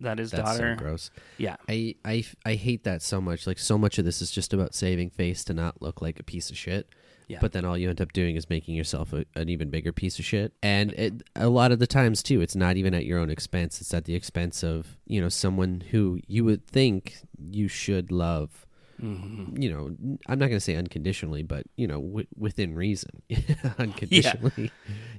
that 0.00 0.18
his 0.18 0.30
That's 0.30 0.42
daughter 0.56 0.76
so 0.78 0.82
gross. 0.84 1.10
yeah 1.38 1.56
I, 1.68 1.94
I 2.04 2.24
I 2.44 2.54
hate 2.54 2.84
that 2.84 3.02
so 3.02 3.20
much. 3.20 3.46
Like 3.46 3.58
so 3.58 3.76
much 3.78 3.98
of 3.98 4.04
this 4.04 4.20
is 4.22 4.30
just 4.30 4.52
about 4.52 4.74
saving 4.74 5.10
face 5.10 5.44
to 5.44 5.54
not 5.54 5.80
look 5.82 6.00
like 6.02 6.18
a 6.18 6.22
piece 6.24 6.50
of 6.50 6.56
shit. 6.56 6.88
Yeah. 7.28 7.38
But 7.40 7.52
then 7.52 7.64
all 7.64 7.78
you 7.78 7.88
end 7.88 8.00
up 8.00 8.12
doing 8.12 8.34
is 8.34 8.50
making 8.50 8.74
yourself 8.74 9.12
a, 9.12 9.24
an 9.36 9.48
even 9.48 9.70
bigger 9.70 9.92
piece 9.92 10.18
of 10.18 10.24
shit. 10.24 10.52
And 10.64 10.90
it, 10.94 11.22
a 11.36 11.48
lot 11.48 11.70
of 11.70 11.78
the 11.78 11.86
times 11.86 12.24
too, 12.24 12.40
it's 12.40 12.56
not 12.56 12.76
even 12.76 12.92
at 12.92 13.04
your 13.06 13.20
own 13.20 13.30
expense. 13.30 13.80
It's 13.80 13.94
at 13.94 14.04
the 14.04 14.16
expense 14.16 14.64
of 14.64 14.96
you 15.06 15.20
know 15.20 15.28
someone 15.28 15.82
who 15.92 16.18
you 16.26 16.44
would 16.44 16.66
think 16.66 17.18
you 17.38 17.68
should 17.68 18.10
love. 18.10 18.66
Mm-hmm. 19.00 19.62
You 19.62 19.72
know, 19.72 19.96
I'm 20.26 20.38
not 20.38 20.46
going 20.48 20.56
to 20.56 20.60
say 20.60 20.74
unconditionally, 20.76 21.42
but 21.42 21.64
you 21.76 21.86
know, 21.86 22.00
w- 22.02 22.26
within 22.36 22.74
reason, 22.74 23.22
unconditionally, 23.78 24.52
Y- 24.58 24.70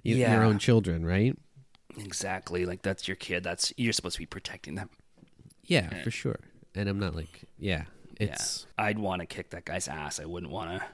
Yeah. 0.04 0.34
your 0.34 0.44
own 0.44 0.60
children, 0.60 1.06
right? 1.06 1.36
Exactly. 1.98 2.65
Like 2.65 2.81
that's 2.81 3.07
your 3.07 3.15
kid. 3.15 3.43
That's 3.43 3.74
you're 3.77 3.93
supposed 3.93 4.15
to 4.15 4.19
be 4.21 4.25
protecting 4.25 4.75
them. 4.75 4.89
Yeah, 5.65 6.03
for 6.03 6.12
sure. 6.12 6.39
And 6.75 6.88
I'm 6.89 7.00
not 7.00 7.15
like, 7.15 7.43
yeah, 7.60 7.83
it's 8.19 8.65
yeah. 8.77 8.86
I'd 8.86 9.00
want 9.00 9.21
to 9.21 9.25
kick 9.25 9.50
that 9.51 9.65
guy's 9.65 9.88
ass. 9.88 10.19
I 10.19 10.25
wouldn't 10.25 10.51
want 10.51 10.79
to 10.79 10.86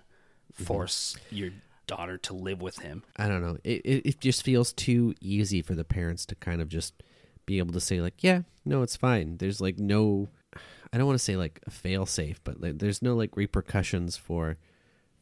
Mm-hmm. 0.53 0.63
force 0.63 1.15
your 1.29 1.51
daughter 1.85 2.17
to 2.17 2.33
live 2.33 2.61
with 2.63 2.79
him. 2.79 3.03
I 3.17 3.27
don't 3.27 3.43
know. 3.43 3.57
It, 3.63 3.81
it 3.85 4.05
it 4.07 4.19
just 4.19 4.41
feels 4.43 4.73
too 4.73 5.13
easy 5.21 5.61
for 5.61 5.75
the 5.75 5.83
parents 5.83 6.25
to 6.27 6.35
kind 6.35 6.61
of 6.61 6.67
just 6.69 6.95
be 7.45 7.59
able 7.59 7.73
to 7.73 7.79
say 7.79 8.01
like, 8.01 8.23
yeah, 8.23 8.41
no, 8.65 8.81
it's 8.81 8.95
fine. 8.95 9.37
There's 9.37 9.61
like 9.61 9.77
no, 9.77 10.29
I 10.91 10.97
don't 10.97 11.05
want 11.05 11.19
to 11.19 11.23
say 11.23 11.35
like 11.35 11.59
a 11.67 11.69
fail 11.69 12.07
safe, 12.07 12.43
but 12.43 12.59
like, 12.59 12.79
there's 12.79 13.03
no 13.03 13.15
like 13.15 13.37
repercussions 13.37 14.17
for 14.17 14.57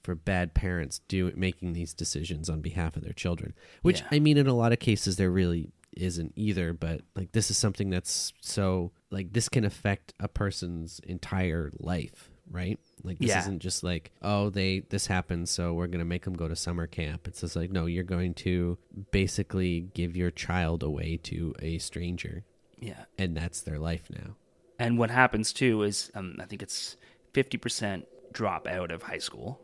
for 0.05 0.15
bad 0.15 0.53
parents 0.53 0.99
do 1.07 1.31
making 1.35 1.73
these 1.73 1.93
decisions 1.93 2.49
on 2.49 2.61
behalf 2.61 2.95
of 2.95 3.03
their 3.03 3.13
children. 3.13 3.53
Which 3.81 4.01
Yeah. 4.01 4.07
I 4.11 4.19
mean, 4.19 4.37
in 4.37 4.47
a 4.47 4.53
lot 4.53 4.71
of 4.71 4.79
cases, 4.79 5.17
there 5.17 5.31
really 5.31 5.71
isn't 5.97 6.33
either. 6.35 6.73
But 6.73 7.01
like, 7.15 7.31
this 7.31 7.49
is 7.51 7.57
something 7.57 7.89
that's 7.89 8.31
so 8.41 8.91
like 9.11 9.33
this 9.33 9.49
can 9.49 9.65
affect 9.65 10.13
a 10.19 10.27
person's 10.27 10.99
entire 10.99 11.71
life. 11.79 12.29
Right, 12.51 12.79
like 13.03 13.17
this 13.17 13.29
Yeah. 13.29 13.39
isn't 13.39 13.57
just 13.59 13.83
like 13.83 14.11
oh 14.21 14.51
they 14.51 14.81
this 14.91 15.07
happened 15.07 15.49
so 15.49 15.73
we're 15.73 15.87
gonna 15.87 16.05
make 16.05 16.25
them 16.25 16.35
go 16.35 16.47
to 16.47 16.55
summer 16.55 16.85
camp. 16.85 17.27
It's 17.27 17.41
just 17.41 17.55
like 17.55 17.71
no, 17.71 17.87
you're 17.87 18.03
going 18.03 18.35
to 18.35 18.77
basically 19.09 19.89
give 19.95 20.15
your 20.15 20.29
child 20.29 20.83
away 20.83 21.17
to 21.23 21.55
a 21.59 21.79
stranger, 21.79 22.43
Yeah. 22.79 23.05
and 23.17 23.35
that's 23.35 23.61
their 23.61 23.79
life 23.79 24.11
now. 24.11 24.35
And 24.77 24.99
what 24.99 25.09
happens 25.09 25.51
too 25.53 25.81
is, 25.81 26.11
um, 26.13 26.35
I 26.39 26.45
think 26.45 26.61
it's 26.61 26.97
fifty 27.33 27.57
percent 27.57 28.05
drop 28.31 28.67
out 28.67 28.91
of 28.91 29.01
high 29.01 29.17
school, 29.17 29.59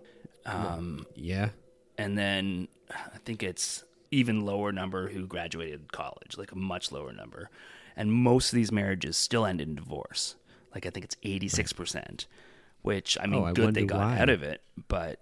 um, 0.45 1.05
Yeah, 1.15 1.49
and 1.97 2.17
then 2.17 2.67
I 2.89 3.17
think 3.25 3.43
it's 3.43 3.83
even 4.11 4.45
lower 4.45 4.71
number 4.71 5.09
who 5.09 5.25
graduated 5.27 5.91
college, 5.91 6.37
like 6.37 6.51
a 6.51 6.57
much 6.57 6.91
lower 6.91 7.13
number. 7.13 7.49
And 7.95 8.11
most 8.11 8.51
of 8.51 8.55
these 8.55 8.71
marriages 8.71 9.17
still 9.17 9.45
end 9.45 9.61
in 9.61 9.75
divorce. 9.75 10.35
Like 10.73 10.85
I 10.85 10.89
think 10.89 11.03
it's 11.05 11.17
eighty 11.23 11.47
six 11.47 11.73
percent, 11.73 12.27
which 12.81 13.17
I 13.21 13.27
mean, 13.27 13.41
Oh, 13.41 13.45
I 13.45 13.53
good 13.53 13.73
they 13.73 13.85
got 13.85 13.99
why. 13.99 14.19
out 14.19 14.29
of 14.29 14.43
it, 14.43 14.61
but 14.87 15.19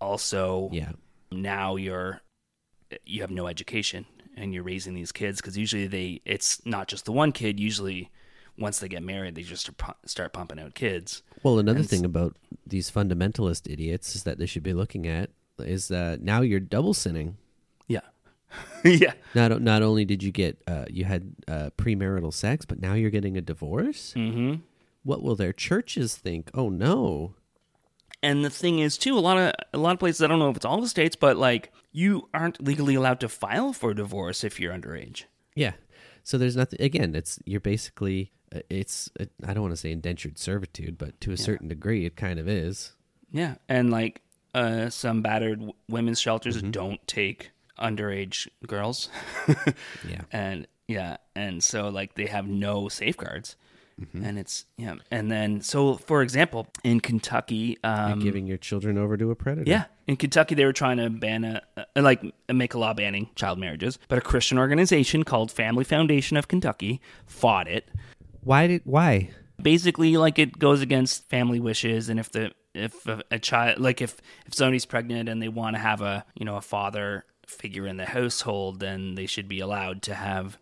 also 0.00 0.68
yeah, 0.72 0.92
now 1.30 1.76
you're 1.76 2.20
you 3.06 3.22
have 3.22 3.30
no 3.30 3.46
education 3.46 4.04
and 4.36 4.52
you're 4.52 4.62
raising 4.62 4.94
these 4.94 5.12
kids 5.12 5.40
because 5.40 5.56
usually 5.56 5.86
they 5.86 6.20
it's 6.24 6.64
not 6.66 6.88
just 6.88 7.04
the 7.06 7.12
one 7.12 7.32
kid 7.32 7.58
usually 7.58 8.10
once 8.58 8.78
they 8.78 8.88
get 8.88 9.02
married 9.02 9.34
they 9.34 9.42
just 9.42 9.70
start 10.04 10.32
pumping 10.32 10.58
out 10.60 10.74
kids 10.74 11.22
Well, 11.42 11.58
another 11.58 11.80
And 11.80 11.88
thing 11.88 12.04
about 12.04 12.36
these 12.66 12.90
fundamentalist 12.90 13.70
idiots 13.70 14.14
is 14.16 14.22
that 14.24 14.38
they 14.38 14.46
should 14.46 14.62
be 14.62 14.72
looking 14.72 15.06
at 15.06 15.30
is 15.58 15.88
that 15.88 16.20
now 16.22 16.40
you're 16.40 16.60
double 16.60 16.94
sinning. 16.94 17.36
yeah 17.88 18.00
yeah 18.84 19.12
Not 19.34 19.60
not 19.62 19.82
only 19.82 20.04
did 20.04 20.22
you 20.22 20.30
get 20.30 20.60
uh, 20.66 20.84
you 20.90 21.04
had 21.04 21.34
uh, 21.48 21.70
premarital 21.78 22.32
sex, 22.32 22.64
but 22.66 22.80
now 22.80 22.94
you're 22.94 23.10
getting 23.10 23.36
a 23.36 23.40
divorce. 23.40 24.12
mm-hmm. 24.16 24.60
What 25.04 25.22
will 25.22 25.34
their 25.36 25.52
churches 25.52 26.16
think? 26.16 26.50
Oh 26.54 26.68
no! 26.68 27.34
and 28.22 28.44
the 28.44 28.50
thing 28.50 28.78
is 28.78 28.96
too 28.98 29.16
a 29.18 29.20
lot 29.20 29.36
of 29.38 29.52
a 29.72 29.78
lot 29.78 29.92
of 29.94 29.98
places 29.98 30.22
i 30.22 30.26
don't 30.28 30.38
know 30.38 30.48
if 30.50 30.56
it's 30.56 30.64
all 30.64 30.80
the 30.80 30.86
states 30.88 31.16
but 31.16 31.36
like 31.36 31.72
you 31.90 32.28
aren't 32.32 32.62
legally 32.62 32.94
allowed 32.94 33.18
to 33.18 33.28
file 33.28 33.72
for 33.72 33.92
divorce 33.94 34.44
if 34.44 34.60
you're 34.60 34.72
underage 34.72 35.24
Yeah. 35.56 35.72
So 36.22 36.38
there's 36.38 36.54
nothing. 36.56 36.80
Again, 36.80 37.16
it's 37.16 37.40
you're 37.44 37.58
basically 37.60 38.30
it's 38.70 39.10
I 39.46 39.52
don't 39.54 39.62
want 39.62 39.72
to 39.72 39.76
say 39.80 39.92
indentured 39.92 40.38
servitude, 40.38 40.98
but 40.98 41.20
to 41.22 41.32
a 41.32 41.36
certain 41.36 41.68
degree, 41.68 42.04
it 42.06 42.16
kind 42.16 42.38
of 42.38 42.48
is. 42.48 42.92
yeah 43.30 43.54
and 43.68 43.90
like 43.90 44.20
uh 44.54 44.90
some 44.90 45.22
battered 45.22 45.62
women's 45.88 46.20
shelters 46.20 46.58
Mm-hmm. 46.58 46.70
don't 46.70 47.06
take 47.06 47.50
underage 47.78 48.46
girls 48.66 49.08
Yeah. 50.08 50.20
and 50.30 50.66
yeah 50.88 51.16
and 51.34 51.64
so 51.64 51.88
like 51.88 52.14
they 52.14 52.26
have 52.26 52.46
no 52.46 52.88
safeguards 52.88 53.56
Mm-hmm. 54.00 54.24
and 54.24 54.38
it's 54.38 54.64
yeah 54.78 54.94
and 55.10 55.30
then 55.30 55.60
so 55.60 55.96
for 55.96 56.22
example 56.22 56.66
in 56.82 56.98
kentucky 56.98 57.76
um 57.84 58.20
You're 58.20 58.24
giving 58.32 58.46
your 58.46 58.56
children 58.56 58.96
over 58.96 59.18
to 59.18 59.30
a 59.30 59.34
predator. 59.36 59.70
yeah 59.70 59.84
in 60.06 60.16
kentucky 60.16 60.54
they 60.54 60.64
were 60.64 60.72
trying 60.72 60.96
to 60.96 61.10
ban 61.10 61.44
a, 61.44 61.62
a 61.94 62.00
like 62.00 62.22
make 62.50 62.72
a 62.72 62.78
law 62.78 62.94
banning 62.94 63.28
child 63.36 63.58
marriages 63.58 63.98
but 64.08 64.16
a 64.16 64.22
christian 64.22 64.56
organization 64.58 65.24
called 65.24 65.52
family 65.52 65.84
foundation 65.84 66.38
of 66.38 66.48
kentucky 66.48 67.02
fought 67.26 67.68
it 67.68 67.90
Why 68.42 68.66
did 68.66 68.82
why? 68.84 69.30
basically 69.62 70.16
like 70.16 70.38
it 70.38 70.58
goes 70.58 70.80
against 70.80 71.28
family 71.28 71.60
wishes 71.60 72.08
and 72.08 72.18
if 72.18 72.30
the 72.32 72.52
if 72.74 73.06
a, 73.06 73.22
a 73.30 73.38
child 73.38 73.78
like 73.78 74.00
if 74.00 74.16
if 74.46 74.54
somebody's 74.54 74.86
pregnant 74.86 75.28
and 75.28 75.40
they 75.40 75.48
want 75.48 75.76
to 75.76 75.80
have 75.80 76.00
a 76.00 76.24
you 76.34 76.44
know 76.44 76.56
a 76.56 76.60
father 76.60 77.24
figure 77.46 77.86
in 77.86 77.96
the 77.96 78.06
household 78.06 78.80
then 78.80 79.14
they 79.14 79.26
should 79.26 79.48
be 79.48 79.60
allowed 79.60 80.02
to 80.02 80.14
have 80.14 80.58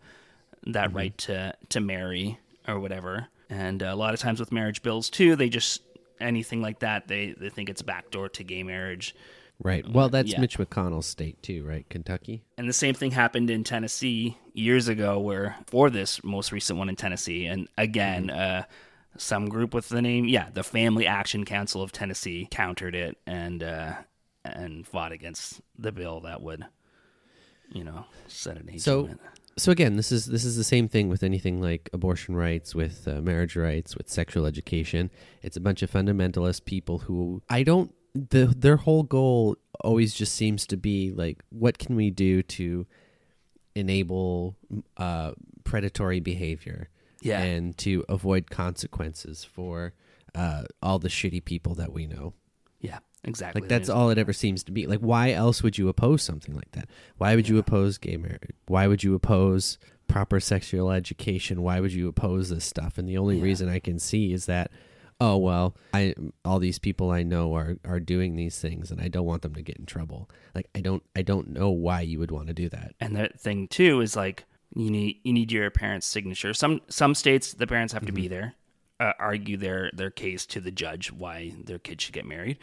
that 0.65 0.89
mm-hmm. 0.89 0.97
right 0.97 1.17
to 1.17 1.53
to 1.69 1.79
marry 1.79 2.37
or 2.67 2.79
whatever. 2.79 3.27
And 3.49 3.81
a 3.81 3.95
lot 3.95 4.13
of 4.13 4.19
times 4.19 4.39
with 4.39 4.51
marriage 4.51 4.83
bills 4.83 5.09
too 5.09 5.35
they 5.35 5.49
just 5.49 5.81
anything 6.19 6.61
like 6.61 6.79
that 6.79 7.07
they 7.07 7.33
they 7.37 7.49
think 7.49 7.69
it's 7.69 7.81
backdoor 7.81 8.29
to 8.29 8.43
gay 8.43 8.63
marriage 8.63 9.15
Right. 9.63 9.87
Well, 9.87 10.09
that's 10.09 10.31
Yeah. 10.31 10.39
Mitch 10.41 10.57
McConnell's 10.57 11.05
state 11.05 11.41
too, 11.43 11.63
right? 11.63 11.87
Kentucky. 11.89 12.43
And 12.57 12.67
the 12.67 12.73
same 12.73 12.95
thing 12.95 13.11
happened 13.11 13.49
in 13.49 13.63
Tennessee 13.63 14.37
years 14.53 14.87
ago, 14.87 15.19
where 15.19 15.55
for 15.67 15.89
this 15.89 16.23
most 16.23 16.51
recent 16.51 16.79
one 16.79 16.89
in 16.89 16.95
Tennessee, 16.95 17.45
and 17.45 17.67
again, 17.77 18.29
uh, 18.29 18.63
some 19.17 19.49
group 19.49 19.73
with 19.73 19.89
the 19.89 20.01
name, 20.01 20.25
yeah, 20.25 20.49
the 20.51 20.63
Family 20.63 21.05
Action 21.05 21.45
Council 21.45 21.81
of 21.83 21.91
Tennessee 21.91 22.47
countered 22.49 22.95
it 22.95 23.17
and 23.27 23.61
uh, 23.61 23.93
and 24.43 24.87
fought 24.87 25.11
against 25.11 25.61
the 25.77 25.91
bill 25.91 26.21
that 26.21 26.41
would, 26.41 26.65
you 27.71 27.83
know, 27.83 28.05
set 28.27 28.57
an 28.57 28.69
age 28.71 28.81
So, 28.81 29.01
limit. 29.01 29.19
so 29.57 29.71
again, 29.71 29.95
this 29.95 30.11
is 30.11 30.25
this 30.25 30.43
is 30.45 30.55
the 30.57 30.63
same 30.63 30.87
thing 30.87 31.09
with 31.09 31.23
anything 31.23 31.61
like 31.61 31.89
abortion 31.93 32.35
rights, 32.35 32.73
with 32.73 33.07
uh, 33.07 33.21
marriage 33.21 33.55
rights, 33.55 33.95
with 33.95 34.09
sexual 34.09 34.45
education. 34.45 35.11
It's 35.43 35.57
a 35.57 35.61
bunch 35.61 35.83
of 35.83 35.91
fundamentalist 35.91 36.65
people 36.65 36.99
who 36.99 37.43
I 37.49 37.63
don't. 37.63 37.93
The 38.13 38.45
their 38.47 38.77
whole 38.77 39.03
goal 39.03 39.57
always 39.81 40.13
just 40.13 40.35
seems 40.35 40.67
to 40.67 40.77
be 40.77 41.11
like, 41.11 41.41
what 41.49 41.77
can 41.79 41.95
we 41.95 42.09
do 42.11 42.43
to 42.43 42.85
enable 43.75 44.55
uh, 44.97 45.31
predatory 45.63 46.19
behavior? 46.19 46.89
Yeah. 47.23 47.39
and 47.43 47.77
to 47.77 48.03
avoid 48.09 48.49
consequences 48.49 49.43
for 49.43 49.93
uh, 50.33 50.63
all 50.81 50.97
the 50.97 51.07
shitty 51.07 51.45
people 51.45 51.75
that 51.75 51.93
we 51.93 52.07
know. 52.07 52.33
Yeah, 52.79 52.97
exactly. 53.23 53.61
Like 53.61 53.69
that's 53.69 53.89
all 53.89 54.09
it 54.09 54.17
ever 54.17 54.33
seems 54.33 54.63
to 54.63 54.71
be. 54.71 54.87
Like 54.87 55.01
why 55.01 55.31
else 55.31 55.61
would 55.61 55.77
you 55.77 55.87
oppose 55.87 56.23
something 56.23 56.55
like 56.55 56.71
that? 56.71 56.89
Why 57.19 57.35
would 57.35 57.47
you 57.47 57.59
oppose 57.59 57.99
gay 57.99 58.17
marriage? 58.17 58.49
Why 58.65 58.87
would 58.87 59.03
you 59.03 59.13
oppose 59.13 59.77
proper 60.07 60.39
sexual 60.39 60.89
education? 60.89 61.61
Why 61.61 61.79
would 61.79 61.93
you 61.93 62.07
oppose 62.07 62.49
this 62.49 62.65
stuff? 62.65 62.97
And 62.97 63.07
the 63.07 63.19
only 63.19 63.37
Yeah. 63.37 63.43
reason 63.43 63.69
I 63.69 63.77
can 63.77 63.99
see 63.99 64.33
is 64.33 64.47
that 64.47 64.71
oh 65.21 65.37
well, 65.37 65.75
I 65.93 66.15
all 66.43 66.59
these 66.59 66.79
people 66.79 67.11
I 67.11 67.23
know 67.23 67.55
are 67.55 67.77
are 67.85 67.99
doing 68.01 68.35
these 68.35 68.59
things 68.59 68.91
and 68.91 68.99
I 68.99 69.07
don't 69.07 69.25
want 69.25 69.43
them 69.43 69.53
to 69.53 69.61
get 69.61 69.77
in 69.77 69.85
trouble. 69.85 70.29
Like 70.53 70.67
I 70.75 70.81
don't 70.81 71.03
I 71.15 71.21
don't 71.21 71.49
know 71.49 71.69
why 71.69 72.01
you 72.01 72.19
would 72.19 72.31
want 72.31 72.47
to 72.47 72.53
do 72.53 72.67
that. 72.69 72.95
And 72.99 73.15
the 73.15 73.29
thing 73.37 73.69
too 73.69 74.01
is 74.01 74.15
like 74.17 74.43
you 74.75 74.89
need 74.89 75.19
you 75.23 75.31
need 75.31 75.51
your 75.51 75.69
parents' 75.69 76.07
signature. 76.07 76.53
Some 76.53 76.81
some 76.89 77.15
states 77.15 77.53
the 77.53 77.67
parents 77.67 77.93
have 77.93 78.05
to 78.07 78.11
be 78.11 78.27
there, 78.27 78.55
uh, 78.99 79.13
argue 79.19 79.57
their 79.57 79.91
their 79.93 80.09
case 80.09 80.45
to 80.47 80.59
the 80.59 80.71
judge 80.71 81.11
why 81.11 81.53
their 81.63 81.79
kid 81.79 82.01
should 82.01 82.13
get 82.13 82.25
married. 82.25 82.57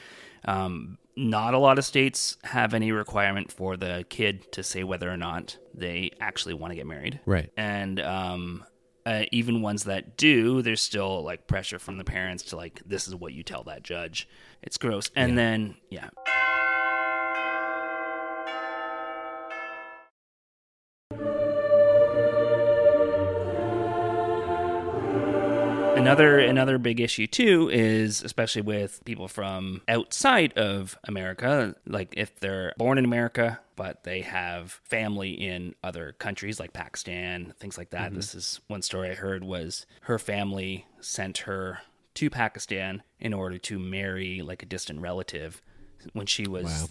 Um, 0.44 0.98
not 1.16 1.54
a 1.54 1.58
lot 1.58 1.78
of 1.78 1.84
states 1.84 2.38
have 2.44 2.74
any 2.74 2.92
requirement 2.92 3.50
for 3.50 3.76
the 3.76 4.04
kid 4.08 4.50
to 4.52 4.62
say 4.62 4.84
whether 4.84 5.10
or 5.10 5.16
not 5.16 5.56
they 5.74 6.12
actually 6.20 6.54
want 6.54 6.70
to 6.70 6.76
get 6.76 6.86
married. 6.86 7.20
Right. 7.26 7.50
And 7.56 8.00
um, 8.00 8.64
uh, 9.06 9.24
even 9.32 9.62
ones 9.62 9.84
that 9.84 10.16
do, 10.16 10.62
there's 10.62 10.80
still 10.80 11.22
like 11.22 11.46
pressure 11.46 11.78
from 11.78 11.98
the 11.98 12.04
parents 12.04 12.42
to 12.44 12.56
like 12.56 12.82
this 12.84 13.08
is 13.08 13.14
what 13.14 13.32
you 13.32 13.42
tell 13.42 13.64
that 13.64 13.82
judge. 13.82 14.28
It's 14.62 14.76
gross. 14.76 15.10
And 15.14 15.38
then 15.38 15.76
yeah. 15.90 16.10
Another 26.00 26.38
another 26.38 26.78
big 26.78 27.00
issue 27.00 27.26
too 27.26 27.68
is 27.70 28.22
especially 28.22 28.62
with 28.62 29.04
people 29.04 29.28
from 29.28 29.82
outside 29.88 30.52
of 30.56 30.98
America, 31.04 31.74
like 31.86 32.14
if 32.16 32.38
they're 32.40 32.74
born 32.76 32.98
in 32.98 33.04
America 33.04 33.60
but 33.76 34.02
they 34.02 34.22
have 34.22 34.72
family 34.82 35.30
in 35.30 35.72
other 35.84 36.16
countries 36.18 36.58
like 36.58 36.72
Pakistan, 36.72 37.54
things 37.60 37.78
like 37.78 37.90
that. 37.90 38.08
Mm-hmm. 38.08 38.16
This 38.16 38.34
is 38.34 38.60
one 38.66 38.82
story 38.82 39.10
I 39.10 39.14
heard 39.14 39.44
was 39.44 39.86
her 40.02 40.18
family 40.18 40.84
sent 41.00 41.38
her 41.38 41.78
to 42.14 42.28
Pakistan 42.28 43.04
in 43.20 43.32
order 43.32 43.56
to 43.56 43.78
marry 43.78 44.42
like 44.42 44.64
a 44.64 44.66
distant 44.66 45.00
relative 45.00 45.62
when 46.12 46.26
she 46.26 46.48
was 46.48 46.64
Wow. 46.64 46.86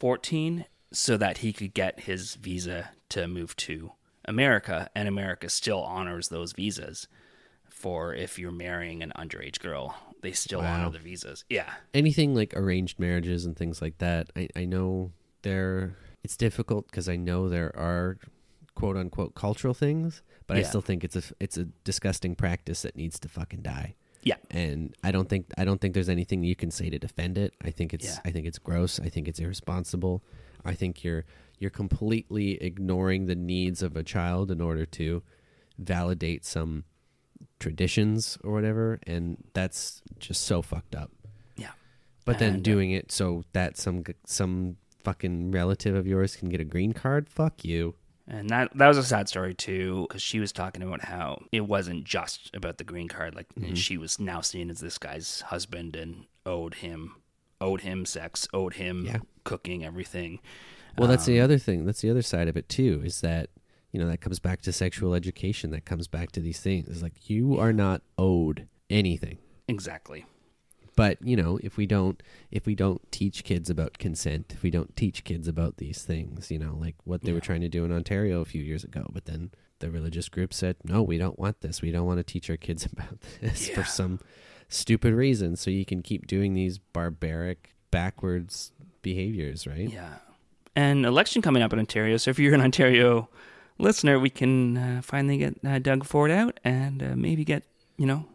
14 0.00 0.64
so 0.90 1.16
that 1.16 1.38
he 1.38 1.52
could 1.52 1.74
get 1.74 2.00
his 2.00 2.34
visa 2.34 2.90
to 3.10 3.28
move 3.28 3.54
to 3.56 3.92
America, 4.24 4.90
and 4.96 5.06
America 5.06 5.48
still 5.48 5.80
honors 5.82 6.28
those 6.28 6.52
visas 6.52 7.06
for 7.82 8.14
if 8.14 8.38
you're 8.38 8.52
marrying 8.68 9.02
an 9.02 9.12
underage 9.22 9.58
girl. 9.58 9.84
They 10.22 10.32
still 10.32 10.60
Wow. 10.60 10.74
honor 10.82 10.90
the 10.90 10.98
visas. 11.10 11.44
Yeah. 11.50 11.68
anything 11.92 12.32
like 12.40 12.52
arranged 12.62 12.96
marriages 13.00 13.44
and 13.46 13.56
things 13.56 13.82
like 13.82 13.98
that 13.98 14.30
i, 14.36 14.48
I 14.54 14.64
know 14.66 15.10
there 15.42 15.96
it's 16.24 16.36
difficult 16.36 16.82
because 16.88 17.08
i 17.08 17.16
know 17.16 17.48
there 17.48 17.72
are 17.76 18.18
quote 18.76 18.96
unquote 18.96 19.34
cultural 19.34 19.74
things 19.74 20.22
but 20.46 20.56
i 20.56 20.62
still 20.62 20.80
think 20.88 21.02
it's 21.02 21.16
a 21.16 21.22
it's 21.40 21.56
a 21.56 21.64
disgusting 21.90 22.34
practice 22.36 22.82
that 22.82 22.94
needs 23.02 23.18
to 23.18 23.28
fucking 23.28 23.62
die 23.62 23.88
Yeah. 24.22 24.36
and 24.50 24.94
i 25.02 25.10
don't 25.10 25.28
think 25.28 25.46
i 25.58 25.64
don't 25.66 25.80
think 25.80 25.92
there's 25.94 26.08
anything 26.18 26.44
you 26.44 26.54
can 26.62 26.70
say 26.70 26.88
to 26.88 26.98
defend 27.08 27.36
it 27.36 27.52
i 27.68 27.70
think 27.76 27.92
it's 27.92 28.06
Yeah. 28.06 28.18
i 28.24 28.30
think 28.30 28.46
it's 28.46 28.60
gross 28.68 29.00
i 29.00 29.08
think 29.08 29.26
it's 29.26 29.40
irresponsible 29.40 30.22
i 30.64 30.74
think 30.80 31.02
you're 31.04 31.24
you're 31.58 31.70
completely 31.84 32.48
ignoring 32.62 33.26
the 33.26 33.34
needs 33.52 33.82
of 33.82 33.96
a 33.96 34.04
child 34.04 34.50
in 34.52 34.60
order 34.60 34.86
to 35.00 35.22
validate 35.78 36.44
some 36.44 36.84
traditions 37.62 38.36
or 38.44 38.52
whatever 38.52 38.98
and 39.06 39.36
that's 39.54 40.02
just 40.18 40.42
so 40.44 40.60
fucked 40.62 40.94
up 40.94 41.10
Yeah. 41.56 41.70
but 42.24 42.38
then 42.38 42.54
And, 42.54 42.60
uh, 42.66 42.70
doing 42.70 42.90
it 42.90 43.10
so 43.12 43.44
that 43.52 43.76
some 43.78 44.04
g- 44.04 44.14
some 44.26 44.76
fucking 45.04 45.50
relative 45.52 45.94
of 45.94 46.06
yours 46.06 46.36
can 46.36 46.48
get 46.48 46.60
a 46.60 46.64
green 46.64 46.92
card, 46.92 47.28
fuck 47.28 47.64
you. 47.64 47.94
And 48.28 48.48
that 48.50 48.70
that 48.78 48.86
was 48.86 48.98
a 48.98 49.02
sad 49.02 49.28
story 49.28 49.52
too, 49.52 50.06
because 50.08 50.22
she 50.22 50.38
was 50.38 50.52
talking 50.52 50.80
about 50.82 51.02
how 51.02 51.42
it 51.50 51.62
wasn't 51.62 52.04
just 52.04 52.50
about 52.54 52.78
the 52.78 52.84
green 52.84 53.08
card. 53.08 53.34
Like 53.34 53.48
Mm-hmm. 53.54 53.74
she 53.74 53.96
was 53.98 54.20
now 54.20 54.40
seen 54.40 54.70
as 54.70 54.78
this 54.78 54.98
guy's 54.98 55.40
husband 55.42 55.96
and 55.96 56.26
owed 56.46 56.74
him, 56.74 57.16
owed 57.60 57.80
him 57.80 58.06
sex, 58.06 58.46
owed 58.54 58.74
him 58.74 59.06
Yeah. 59.06 59.18
cooking, 59.44 59.84
everything. 59.84 60.38
Well, 60.96 61.08
that's 61.08 61.24
the 61.26 61.40
Um, 61.40 61.44
other 61.44 61.58
thing. 61.58 61.84
That's 61.84 62.00
the 62.00 62.10
other 62.10 62.22
side 62.22 62.46
of 62.46 62.56
it 62.56 62.68
too. 62.68 63.02
Is 63.04 63.20
that 63.22 63.50
you 63.92 64.00
know 64.00 64.08
that 64.08 64.20
comes 64.20 64.38
back 64.38 64.62
to 64.62 64.72
sexual 64.72 65.14
education. 65.14 65.70
That 65.70 65.84
comes 65.84 66.08
back 66.08 66.32
to 66.32 66.40
these 66.40 66.60
things. 66.60 66.88
It's 66.88 67.02
like 67.02 67.30
you 67.30 67.58
are 67.58 67.72
not 67.72 68.02
owed 68.18 68.66
anything. 68.90 69.38
Exactly. 69.68 70.26
But 70.96 71.18
you 71.22 71.36
know, 71.36 71.58
if 71.62 71.76
we 71.76 71.86
don't, 71.86 72.22
if 72.50 72.66
we 72.66 72.74
don't 72.74 73.00
teach 73.10 73.44
kids 73.44 73.70
about 73.70 73.98
consent, 73.98 74.52
if 74.54 74.62
we 74.62 74.70
don't 74.70 74.94
teach 74.96 75.24
kids 75.24 75.48
about 75.48 75.78
these 75.78 76.02
things, 76.02 76.50
you 76.50 76.58
know, 76.58 76.76
like 76.78 76.96
what 77.04 77.22
they 77.22 77.32
were 77.32 77.40
trying 77.40 77.62
to 77.62 77.68
do 77.68 77.84
in 77.84 77.92
Ontario 77.92 78.40
a 78.40 78.46
few 78.46 78.62
years 78.62 78.84
ago, 78.84 79.08
but 79.12 79.24
then 79.24 79.50
the 79.78 79.90
religious 79.90 80.28
group 80.28 80.54
said, 80.54 80.76
no, 80.84 81.02
we 81.02 81.18
don't 81.18 81.38
want 81.38 81.60
this. 81.60 81.82
We 81.82 81.90
don't 81.90 82.06
want 82.06 82.18
to 82.18 82.24
teach 82.24 82.48
our 82.48 82.56
kids 82.56 82.86
about 82.92 83.20
this 83.40 83.68
for 83.68 83.84
some 83.84 84.20
stupid 84.68 85.14
reason. 85.14 85.56
So 85.56 85.70
you 85.70 85.84
can 85.84 86.02
keep 86.02 86.26
doing 86.26 86.54
these 86.54 86.78
barbaric, 86.78 87.74
backwards 87.90 88.72
behaviors, 89.02 89.66
right? 89.66 89.90
Yeah. 89.90 90.14
And 90.74 91.04
election 91.04 91.42
coming 91.42 91.62
up 91.62 91.72
in 91.72 91.78
Ontario. 91.78 92.16
So 92.16 92.30
if 92.30 92.38
you're 92.38 92.54
in 92.54 92.60
Ontario 92.60 93.28
listener, 93.78 94.18
we 94.18 94.30
can 94.30 94.76
uh, 94.76 95.00
finally 95.02 95.38
get 95.38 95.56
uh, 95.64 95.78
Doug 95.78 96.04
Ford 96.04 96.30
out 96.30 96.58
and 96.64 97.02
uh, 97.02 97.12
maybe 97.16 97.44
get 97.44 97.64
you 97.96 98.06
know 98.06 98.26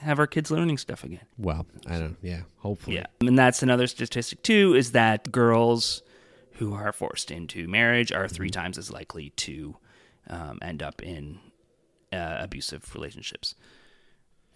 have 0.00 0.18
our 0.18 0.26
kids 0.26 0.50
learning 0.50 0.78
stuff 0.78 1.04
again. 1.04 1.24
Well, 1.38 1.66
I 1.86 1.98
don't. 1.98 2.16
Yeah, 2.22 2.42
hopefully. 2.58 2.96
Yeah. 2.96 3.06
And 3.20 3.38
that's 3.38 3.62
another 3.62 3.86
statistic 3.86 4.42
too 4.42 4.74
is 4.74 4.92
that 4.92 5.30
girls 5.30 6.02
who 6.54 6.74
are 6.74 6.92
forced 6.92 7.30
into 7.30 7.68
marriage 7.68 8.10
are 8.10 8.26
3 8.26 8.50
times 8.50 8.76
as 8.78 8.90
likely 8.90 9.30
to 9.30 9.76
um, 10.28 10.58
end 10.60 10.82
up 10.82 11.00
in 11.02 11.38
uh, 12.12 12.38
abusive 12.40 12.92
relationships. 12.94 13.54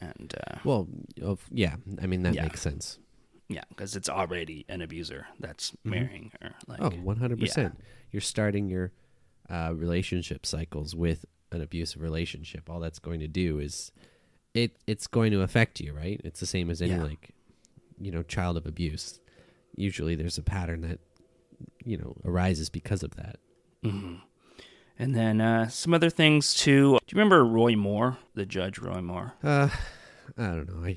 And 0.00 0.34
uh, 0.48 0.58
Well, 0.64 0.88
yeah. 1.52 1.76
I 2.02 2.06
mean 2.08 2.22
that 2.24 2.34
Yeah. 2.34 2.42
makes 2.42 2.60
sense. 2.60 2.98
yeah, 3.48 3.62
because 3.68 3.94
it's 3.94 4.08
already 4.08 4.64
an 4.68 4.80
abuser 4.82 5.26
that's 5.38 5.72
marrying 5.84 6.32
her. 6.40 6.54
Like, 6.66 6.80
Oh, 6.82 6.90
100%. 6.90 7.56
yeah. 7.56 7.68
You're 8.10 8.20
starting 8.20 8.68
your 8.68 8.90
uh, 9.52 9.72
relationship 9.74 10.44
cycles 10.46 10.96
with 10.96 11.24
an 11.52 11.60
abusive 11.60 12.00
relationship. 12.02 12.68
All 12.70 12.80
that's 12.80 12.98
going 12.98 13.20
to 13.20 13.28
do 13.28 13.58
is 13.58 13.92
it 14.54 14.76
it's 14.86 15.06
going 15.06 15.30
to 15.32 15.42
affect 15.42 15.78
you, 15.80 15.92
right? 15.92 16.20
It's 16.24 16.40
the 16.40 16.46
same 16.46 16.70
as 16.70 16.80
any 16.82 16.92
Yeah. 16.92 17.02
like 17.04 17.30
you 18.00 18.10
know, 18.10 18.22
child 18.22 18.56
of 18.56 18.66
abuse. 18.66 19.20
Usually 19.76 20.14
there's 20.16 20.38
a 20.38 20.42
pattern 20.42 20.80
that 20.80 20.98
you 21.84 21.96
know, 21.96 22.16
arises 22.24 22.68
because 22.70 23.02
of 23.04 23.14
that. 23.16 23.36
And 24.98 25.16
then 25.16 25.40
uh, 25.40 25.68
some 25.68 25.94
other 25.94 26.10
things 26.10 26.54
too. 26.54 26.92
Do 26.92 27.14
you 27.14 27.16
remember 27.18 27.44
Roy 27.44 27.74
Moore, 27.76 28.18
the 28.34 28.46
judge 28.46 28.78
Roy 28.78 29.00
Moore? 29.00 29.34
Uh 29.42 29.68
I 30.38 30.46
don't 30.46 30.68
know. 30.68 30.84
I 30.86 30.96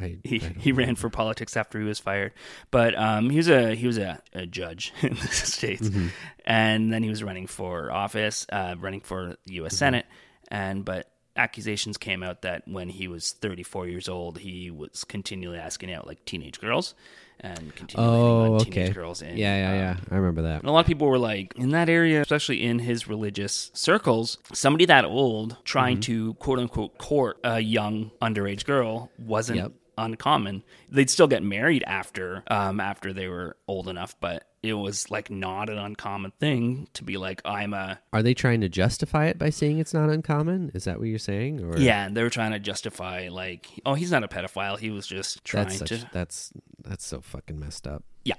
I, 0.00 0.18
He 0.24 0.40
I 0.42 0.54
he 0.58 0.72
ran 0.72 0.96
for 0.96 1.08
politics 1.10 1.56
after 1.56 1.78
he 1.78 1.84
was 1.84 1.98
fired, 1.98 2.32
but 2.70 2.94
um, 2.98 3.30
he 3.30 3.36
was 3.38 3.48
a 3.48 3.74
he 3.74 3.86
was 3.86 3.98
a, 3.98 4.20
a 4.32 4.46
judge 4.46 4.92
in 5.02 5.14
the 5.14 5.26
states, 5.28 5.88
Mm-hmm. 5.88 6.08
and 6.44 6.92
then 6.92 7.02
he 7.02 7.08
was 7.08 7.22
running 7.22 7.46
for 7.46 7.90
office, 7.92 8.46
uh, 8.52 8.74
running 8.78 9.00
for 9.00 9.36
the 9.46 9.54
U.S. 9.54 9.72
Mm-hmm. 9.72 9.78
Senate, 9.78 10.06
and 10.48 10.84
but 10.84 11.10
accusations 11.36 11.96
came 11.96 12.22
out 12.22 12.42
that 12.42 12.66
when 12.66 12.88
he 12.88 13.08
was 13.08 13.32
34 13.32 13.86
years 13.88 14.08
old, 14.08 14.38
he 14.38 14.70
was 14.70 15.04
continually 15.04 15.58
asking 15.58 15.92
out 15.92 16.06
like 16.06 16.22
teenage 16.24 16.60
girls, 16.60 16.94
and 17.38 17.74
continually 17.76 18.18
Oh, 18.18 18.42
on 18.42 18.50
okay. 18.60 18.70
teenage 18.70 18.94
girls. 18.94 19.22
In, 19.22 19.36
yeah, 19.38 19.56
yeah, 19.56 19.70
um, 19.70 19.76
yeah. 19.76 19.96
I 20.10 20.16
remember 20.16 20.42
that. 20.42 20.60
and 20.60 20.68
a 20.68 20.72
lot 20.72 20.80
of 20.80 20.86
people 20.86 21.06
were 21.06 21.18
like, 21.18 21.54
in 21.56 21.70
that 21.70 21.88
area, 21.88 22.20
especially 22.20 22.62
in 22.62 22.80
his 22.80 23.08
religious 23.08 23.70
circles, 23.74 24.38
somebody 24.52 24.84
that 24.86 25.04
old 25.04 25.56
trying 25.64 25.96
Mm-hmm. 25.98 26.12
to 26.12 26.34
quote 26.34 26.58
unquote 26.58 26.98
court 26.98 27.38
a 27.44 27.60
young 27.60 28.10
underage 28.20 28.64
girl 28.66 29.10
wasn't 29.16 29.58
Yep. 29.60 29.72
Uncommon. 30.00 30.64
They'd 30.88 31.10
still 31.10 31.28
get 31.28 31.42
married 31.42 31.84
after 31.86 32.42
um, 32.48 32.80
after 32.80 33.12
they 33.12 33.28
were 33.28 33.56
old 33.68 33.88
enough, 33.88 34.14
but 34.20 34.44
it 34.62 34.74
was 34.74 35.10
like 35.10 35.30
not 35.30 35.70
an 35.70 35.78
uncommon 35.78 36.32
thing 36.38 36.88
to 36.94 37.04
be 37.04 37.16
like, 37.16 37.40
I'm 37.44 37.72
a 37.72 37.98
Are 38.12 38.22
they 38.22 38.34
trying 38.34 38.60
to 38.60 38.68
justify 38.68 39.26
it 39.26 39.38
by 39.38 39.50
saying 39.50 39.78
it's 39.78 39.94
not 39.94 40.10
uncommon? 40.10 40.70
Is 40.74 40.84
that 40.84 40.98
what 40.98 41.08
you're 41.08 41.18
saying? 41.18 41.62
Or 41.62 41.78
yeah. 41.78 42.06
And 42.06 42.16
they 42.16 42.22
were 42.22 42.30
trying 42.30 42.52
to 42.52 42.58
justify 42.58 43.28
like, 43.30 43.68
oh, 43.86 43.94
he's 43.94 44.10
not 44.10 44.24
a 44.24 44.28
pedophile. 44.28 44.78
He 44.78 44.90
was 44.90 45.06
just 45.06 45.44
trying 45.44 45.66
that's 45.66 45.78
such, 45.78 45.88
to 45.88 46.10
that's 46.12 46.52
that's 46.82 47.06
so 47.06 47.20
fucking 47.20 47.58
messed 47.58 47.86
up. 47.86 48.04
Yeah, 48.24 48.34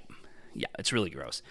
yeah, 0.54 0.68
it's 0.78 0.92
really 0.92 1.10
gross, 1.10 1.42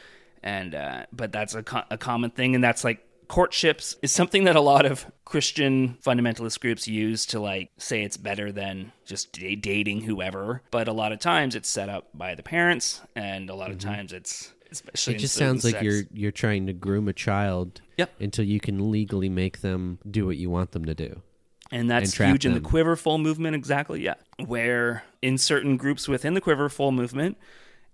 and 0.41 0.74
uh, 0.74 1.06
but 1.12 1.32
that's 1.32 1.56
a, 1.56 1.63
co- 1.63 1.84
a 1.89 1.97
common 1.97 2.32
thing, 2.32 2.56
and 2.56 2.63
that's 2.63 2.84
like 2.84 3.06
courtships 3.32 3.96
is 4.02 4.12
something 4.12 4.44
that 4.44 4.58
a 4.58 4.62
lot 4.62 4.86
of 4.86 5.06
Christian 5.24 5.98
fundamentalist 6.06 6.60
groups 6.60 6.86
use 6.86 7.26
to 7.28 7.39
like 7.39 7.72
say 7.78 8.04
it's 8.04 8.17
better 8.17 8.52
than 8.52 8.91
just 9.06 9.32
da- 9.32 9.56
dating 9.56 10.02
whoever, 10.02 10.62
but 10.70 10.89
a 10.89 10.94
lot 10.94 11.13
of 11.13 11.20
times 11.20 11.56
it's 11.56 11.70
set 11.70 11.88
up 11.88 12.10
by 12.13 12.36
the 12.36 12.44
parents, 12.44 13.00
and 13.15 13.50
a 13.50 13.56
lot 13.56 13.72
of 13.72 13.80
times 13.80 14.12
it's 14.12 14.52
especially 14.70 15.13
Mm-hmm. 15.13 15.17
It 15.17 15.22
just 15.22 15.36
sounds 15.36 15.63
like 15.63 15.76
sects. 15.76 15.86
you're 15.86 16.04
you're 16.12 16.32
trying 16.34 16.67
to 16.67 16.74
groom 16.74 17.08
a 17.08 17.13
child 17.13 17.80
Yep. 17.98 18.12
until 18.20 18.44
you 18.46 18.60
can 18.60 18.91
legally 18.91 19.30
make 19.30 19.62
them 19.62 20.00
do 20.10 20.26
what 20.26 20.36
you 20.36 20.50
want 20.50 20.72
them 20.72 20.84
to 20.86 20.94
do. 20.94 21.22
And 21.72 21.89
that's 21.89 22.20
and 22.20 22.32
huge 22.32 22.46
in 22.46 22.54
the. 22.54 22.60
Quiverful 22.60 23.17
movement, 23.17 23.56
exactly. 23.56 24.04
Yeah. 24.04 24.15
Where 24.46 25.04
in 25.22 25.38
certain 25.38 25.78
groups 25.78 26.06
within 26.10 26.34
the 26.34 26.41
Quiverful 26.41 26.91
movement, 26.91 27.38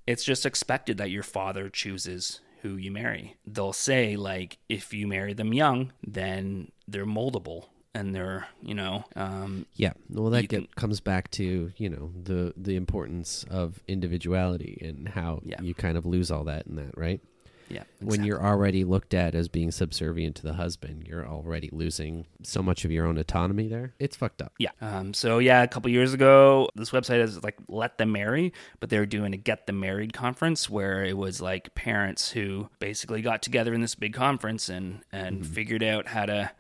it's 0.08 0.24
just 0.24 0.48
expected 0.48 0.98
that 0.98 1.12
your 1.12 1.22
father 1.22 1.70
chooses 1.70 2.40
who 2.68 2.76
you 2.78 2.92
marry. 2.92 3.36
They'll 3.46 3.74
say, 3.74 4.16
like, 4.16 4.58
if 4.70 4.94
you 4.94 5.08
marry 5.08 5.34
them 5.34 5.54
young, 5.54 5.92
then 6.06 6.72
they're 6.88 7.06
moldable 7.06 7.66
and 7.94 8.14
they're, 8.14 8.48
you 8.62 8.74
know, 8.76 9.06
um, 9.16 9.66
Yeah. 9.76 9.94
Well, 10.10 10.30
that 10.32 10.44
get, 10.44 10.50
can- 10.50 10.68
comes 10.76 11.00
back 11.00 11.32
to 11.32 11.72
you 11.78 11.90
know 11.90 12.12
the 12.24 12.54
the 12.56 12.76
importance 12.76 13.46
of 13.50 13.82
individuality 13.88 14.80
and 14.84 15.10
how 15.10 15.42
Yeah. 15.44 15.62
you 15.62 15.74
kind 15.74 15.98
of 15.98 16.06
lose 16.06 16.30
all 16.32 16.44
that 16.46 16.68
in 16.68 16.76
that, 16.76 16.98
right? 16.98 17.22
Yeah. 17.70 17.84
When 18.00 18.24
you're 18.24 18.44
already 18.44 18.84
looked 18.84 19.14
at 19.14 19.36
as 19.36 19.48
being 19.48 19.72
subservient 19.72 20.36
to 20.38 20.44
the 20.44 20.54
husband, 20.54 21.06
you're 21.08 21.28
already 21.28 21.70
losing 21.72 22.26
so 22.44 22.62
much 22.64 22.86
of 22.86 22.92
your 22.92 23.06
own 23.06 23.18
autonomy 23.18 23.68
there. 23.68 23.94
It's 24.00 24.16
fucked 24.16 24.42
up. 24.42 24.54
Yeah. 24.58 24.72
Um, 24.82 25.14
so 25.14 25.40
yeah, 25.40 25.64
a 25.64 25.68
couple 25.68 25.92
years 25.92 26.14
ago, 26.14 26.70
this 26.76 26.92
website 26.92 27.22
is 27.22 27.44
like 27.44 27.58
let 27.68 27.98
them 27.98 28.12
marry, 28.12 28.54
but 28.80 28.90
they 28.90 29.00
were 29.00 29.06
doing 29.06 29.34
a 29.34 29.38
get 29.38 29.68
them 29.68 29.80
married 29.80 30.14
conference 30.14 30.70
where 30.70 31.04
it 31.04 31.18
was 31.18 31.42
like 31.42 31.74
parents 31.76 32.32
who 32.32 32.70
basically 32.80 33.22
got 33.22 33.42
together 33.42 33.74
in 33.74 33.82
this 33.82 33.96
big 33.96 34.14
conference 34.14 34.70
and 34.70 35.02
and 35.12 35.46
figured 35.46 35.84
out 35.84 36.08
how 36.08 36.26
to 36.26 36.52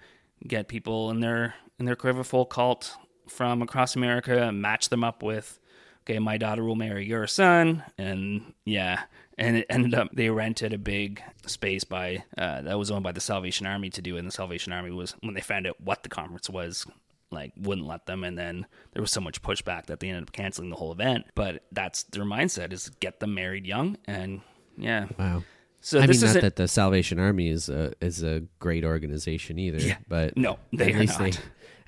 get 0.46 0.68
people 0.68 1.10
in 1.10 1.20
their 1.20 1.56
in 1.80 1.86
their 1.86 1.96
quiverful 1.96 2.46
cult 2.46 2.96
from 3.28 3.62
across 3.62 3.96
America, 3.96 4.48
and 4.48 4.62
match 4.62 4.90
them 4.90 5.04
up 5.04 5.24
with 5.24 5.60
okay, 6.02 6.20
my 6.20 6.38
daughter 6.38 6.64
will 6.64 6.76
marry 6.76 7.06
your 7.06 7.28
son, 7.28 7.84
and 7.98 8.54
yeah, 8.66 9.04
and 9.38 9.58
it 9.58 9.66
ended 9.70 9.94
up 9.94 10.10
they 10.14 10.30
rented 10.30 10.74
a 10.74 10.78
big 10.78 11.22
space 11.46 11.84
by 11.84 12.24
uh, 12.38 12.62
that 12.62 12.78
was 12.78 12.92
owned 12.92 13.04
by 13.04 13.12
the 13.12 13.22
Salvation 13.22 13.66
Army 13.68 13.90
to 13.92 14.02
do 14.02 14.16
it. 14.16 14.20
And 14.20 14.28
the 14.28 14.32
Salvation 14.32 14.74
Army 14.74 14.92
was 14.92 15.16
when 15.22 15.34
they 15.34 15.42
found 15.42 15.68
out 15.68 15.80
what 15.80 16.04
the 16.04 16.10
conference 16.10 16.50
was, 16.50 16.86
like 17.32 17.54
wouldn't 17.58 17.88
let 17.88 18.06
them, 18.06 18.24
and 18.24 18.38
then 18.38 18.66
there 18.94 19.02
was 19.02 19.12
so 19.12 19.22
much 19.22 19.42
pushback 19.42 19.86
that 19.88 20.00
they 20.00 20.10
ended 20.10 20.24
up 20.24 20.32
canceling 20.32 20.70
the 20.70 20.76
whole 20.76 20.92
event. 20.92 21.26
But 21.36 21.64
that's 21.72 22.04
their 22.04 22.24
mindset 22.24 22.74
is 22.74 22.90
get 23.00 23.20
them 23.20 23.34
married 23.34 23.66
young, 23.66 23.98
and 24.06 24.42
yeah, 24.78 25.08
Wow. 25.18 25.44
So 25.82 26.00
I 26.00 26.08
this 26.08 26.22
mean, 26.24 26.34
not 26.34 26.42
that 26.42 26.56
the 26.58 26.68
Salvation 26.68 27.20
Army 27.20 27.50
is 27.50 27.70
a 27.70 27.94
is 28.02 28.24
a 28.24 28.44
great 28.60 28.84
organization 28.84 29.58
either. 29.60 29.80
Yeah. 29.80 29.98
but 30.08 30.36
No, 30.38 30.58
they 30.74 30.92
at 30.94 31.00
least 31.00 31.20
not. 31.20 31.32
they 31.32 31.38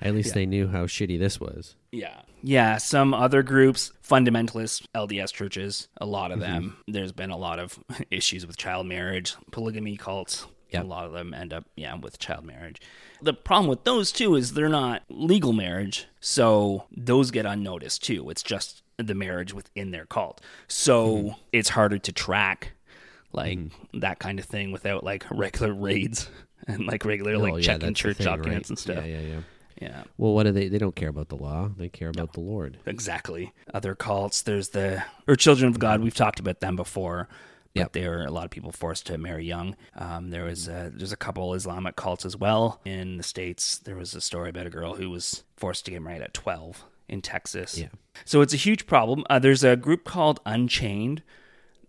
at 0.08 0.14
least 0.14 0.32
they 0.34 0.46
knew 0.46 0.68
how 0.68 0.86
shitty 0.86 1.18
this 1.18 1.38
was. 1.40 1.74
Yeah. 1.92 2.22
Yeah, 2.42 2.78
some 2.78 3.12
other 3.12 3.42
groups, 3.42 3.92
fundamentalist 4.02 4.84
LDS 4.94 5.30
churches, 5.32 5.88
a 6.00 6.06
lot 6.06 6.30
of 6.32 6.38
Mm-hmm. 6.38 6.52
them, 6.52 6.76
there's 6.88 7.12
been 7.12 7.28
a 7.30 7.36
lot 7.36 7.58
of 7.58 7.78
issues 8.10 8.46
with 8.46 8.56
child 8.56 8.86
marriage, 8.86 9.34
polygamy 9.50 9.96
cults. 9.98 10.46
Yep. 10.70 10.84
A 10.84 10.86
lot 10.86 11.04
of 11.04 11.12
them 11.12 11.34
end 11.34 11.52
up, 11.52 11.64
yeah, 11.76 11.94
with 11.96 12.18
child 12.20 12.44
marriage. 12.44 12.80
The 13.20 13.34
problem 13.34 13.68
with 13.68 13.82
those 13.84 14.12
too 14.12 14.36
is 14.36 14.52
they're 14.54 14.68
not 14.68 15.02
legal 15.10 15.52
marriage, 15.52 16.06
so 16.20 16.84
those 16.96 17.30
get 17.32 17.44
unnoticed 17.44 18.04
too. 18.04 18.30
It's 18.30 18.42
just 18.44 18.82
the 18.96 19.14
marriage 19.14 19.52
within 19.52 19.90
their 19.90 20.06
cult. 20.06 20.40
So 20.68 21.06
Mm-hmm. 21.16 21.28
it's 21.52 21.70
harder 21.70 21.98
to 21.98 22.12
track 22.12 22.72
like 23.32 23.58
that 23.94 24.18
kind 24.18 24.38
of 24.38 24.44
thing 24.44 24.72
without 24.72 25.04
like 25.04 25.24
regular 25.30 25.72
raids 25.72 26.28
and 26.66 26.86
like 26.86 27.04
regular 27.04 27.34
Oh, 27.34 27.38
like 27.40 27.54
yeah, 27.56 27.60
checking 27.60 27.94
church 27.94 28.16
thing, 28.18 28.24
documents 28.26 28.66
right? 28.66 28.70
and 28.70 28.78
stuff. 28.78 29.04
Yeah, 29.06 29.20
yeah, 29.20 29.20
yeah. 29.20 29.40
yeah. 29.80 30.02
Well, 30.18 30.34
what 30.34 30.44
do 30.44 30.52
they? 30.52 30.68
They 30.68 30.78
don't 30.78 30.96
care 30.96 31.08
about 31.08 31.28
the 31.28 31.36
law. 31.36 31.70
They 31.76 31.88
care 31.88 32.08
about 32.08 32.32
the 32.32 32.40
Lord. 32.40 32.78
Exactly. 32.86 33.52
Other 33.72 33.94
cults. 33.94 34.42
There's 34.42 34.70
the 34.70 35.02
or 35.28 35.36
Children 35.36 35.70
of 35.70 35.78
God. 35.78 36.00
We've 36.00 36.14
talked 36.14 36.40
about 36.40 36.60
them 36.60 36.76
before. 36.76 37.28
But 37.72 37.80
Yep. 37.80 37.92
there 37.92 38.18
are 38.18 38.24
a 38.26 38.32
lot 38.32 38.44
of 38.46 38.50
people 38.50 38.72
forced 38.72 39.06
to 39.06 39.16
marry 39.16 39.44
young. 39.46 39.76
Um, 39.94 40.30
there 40.30 40.42
was 40.42 40.66
a, 40.66 40.90
there's 40.92 41.12
a 41.12 41.16
couple 41.16 41.54
Islamic 41.54 41.94
cults 41.94 42.24
as 42.24 42.36
well 42.36 42.80
in 42.84 43.16
the 43.16 43.22
states. 43.22 43.78
There 43.78 43.94
was 43.94 44.12
a 44.16 44.20
story 44.20 44.50
about 44.50 44.66
a 44.66 44.70
girl 44.70 44.94
who 44.96 45.08
was 45.08 45.44
forced 45.56 45.84
to 45.84 45.92
get 45.92 46.02
married 46.02 46.20
at 46.20 46.34
12 46.34 46.84
in 47.08 47.22
Texas. 47.22 47.78
Yeah. 47.78 47.86
So 48.24 48.40
it's 48.40 48.52
a 48.52 48.56
huge 48.56 48.88
problem. 48.88 49.24
Uh, 49.30 49.38
there's 49.38 49.62
a 49.62 49.76
group 49.76 50.02
called 50.02 50.40
Unchained 50.44 51.22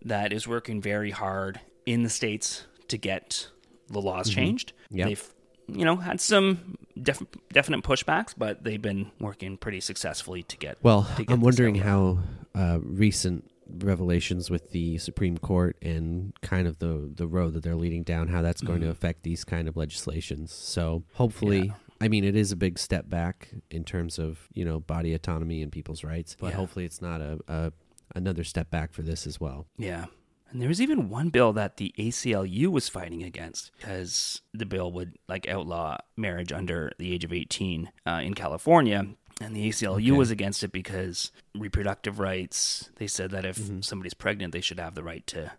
that 0.04 0.32
is 0.32 0.46
working 0.48 0.80
very 0.80 1.10
hard 1.10 1.60
in 1.86 2.02
the 2.02 2.10
states 2.10 2.66
to 2.88 2.96
get 2.98 3.48
the 3.88 4.00
laws 4.00 4.28
changed. 4.30 4.72
Mm-hmm. 4.86 4.98
Yep. 4.98 5.08
They've 5.08 5.34
you 5.68 5.84
know 5.84 5.96
had 5.96 6.20
some 6.20 6.76
def- 7.00 7.22
definite 7.52 7.82
pushbacks, 7.84 8.34
but 8.36 8.64
they've 8.64 8.82
been 8.82 9.10
working 9.20 9.56
pretty 9.56 9.80
successfully 9.80 10.42
to 10.44 10.56
get. 10.56 10.78
Well, 10.82 11.08
to 11.16 11.24
get 11.24 11.32
I'm 11.32 11.40
wondering 11.40 11.76
how 11.76 12.18
uh, 12.54 12.78
recent 12.82 13.48
revelations 13.78 14.50
with 14.50 14.70
the 14.72 14.98
Supreme 14.98 15.38
Court 15.38 15.76
and 15.82 16.32
kind 16.42 16.66
of 16.66 16.78
the 16.78 17.10
the 17.14 17.26
road 17.26 17.54
that 17.54 17.62
they're 17.62 17.76
leading 17.76 18.02
down, 18.02 18.28
how 18.28 18.42
that's 18.42 18.60
going 18.60 18.80
to 18.80 18.86
Mm-hmm. 18.86 18.92
affect 18.92 19.22
these 19.22 19.44
kind 19.44 19.68
of 19.68 19.76
legislations. 19.76 20.52
So 20.52 21.04
hopefully. 21.14 21.72
I 22.00 22.08
mean, 22.08 22.24
it 22.24 22.34
is 22.34 22.50
a 22.50 22.56
big 22.56 22.80
step 22.80 23.08
back 23.08 23.50
in 23.70 23.84
terms 23.84 24.18
of 24.18 24.48
you 24.54 24.64
know 24.64 24.80
body 24.80 25.14
autonomy 25.14 25.62
and 25.62 25.70
people's 25.70 26.02
rights, 26.02 26.36
but 26.38 26.48
Yeah. 26.48 26.56
hopefully 26.56 26.84
it's 26.84 27.00
not 27.00 27.20
a, 27.20 27.38
a 27.46 27.72
another 28.14 28.44
step 28.44 28.70
back 28.70 28.92
for 28.92 29.02
this 29.02 29.26
as 29.26 29.40
well. 29.40 29.66
Yeah. 29.76 30.06
And 30.50 30.60
there 30.60 30.68
was 30.68 30.82
even 30.82 31.08
one 31.08 31.30
bill 31.30 31.54
that 31.54 31.78
the 31.78 31.94
ACLU 31.98 32.66
was 32.68 32.88
fighting 32.88 33.22
against 33.22 33.70
because 33.78 34.42
the 34.52 34.66
bill 34.66 34.92
would 34.92 35.14
like 35.26 35.48
outlaw 35.48 35.96
marriage 36.16 36.52
under 36.52 36.92
the 36.98 37.12
age 37.14 37.24
of 37.24 37.32
18 37.32 37.90
uh, 38.06 38.20
in 38.22 38.34
California. 38.34 39.06
And 39.40 39.56
the 39.56 39.68
ACLU 39.70 40.16
was 40.16 40.30
against 40.30 40.62
it 40.62 40.70
because 40.70 41.32
reproductive 41.54 42.18
rights, 42.18 42.90
they 42.96 43.06
said 43.06 43.30
that 43.30 43.46
if 43.46 43.58
somebody's 43.80 44.14
pregnant, 44.14 44.52
they 44.52 44.60
should 44.60 44.78
have 44.78 44.94
the 44.94 45.02
right 45.02 45.26
to, 45.28 45.52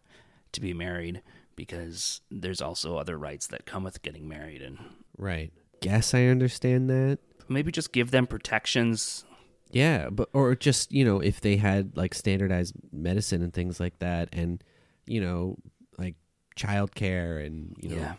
to 0.52 0.62
be 0.62 0.74
married 0.74 1.22
because 1.56 2.22
there's 2.30 2.62
also 2.62 2.98
other 2.98 3.18
rights 3.18 3.48
that 3.48 3.66
come 3.66 3.84
with 3.84 4.02
getting 4.04 4.28
married. 4.30 4.62
And 4.62 4.78
Right. 5.18 5.52
Guess 5.82 6.14
I 6.14 6.26
understand 6.26 6.90
that. 6.90 7.18
maybe 7.50 7.72
just 7.72 7.92
give 7.92 8.12
them 8.12 8.28
protections. 8.28 9.26
Yeah, 9.74 10.10
but 10.10 10.30
or 10.34 10.56
just 10.56 10.92
you 10.92 11.04
know 11.06 11.20
if 11.20 11.42
they 11.42 11.58
had 11.58 11.98
like 11.98 12.14
standardized 12.14 12.74
medicine 12.92 13.42
and 13.42 13.54
things 13.54 13.80
like 13.80 14.00
that, 14.00 14.30
and 14.32 14.64
you 15.06 15.20
know 15.22 15.58
like 15.98 16.16
childcare 16.56 17.46
and 17.46 17.76
you 17.80 17.90
know 17.90 17.96
Yeah. 18.02 18.14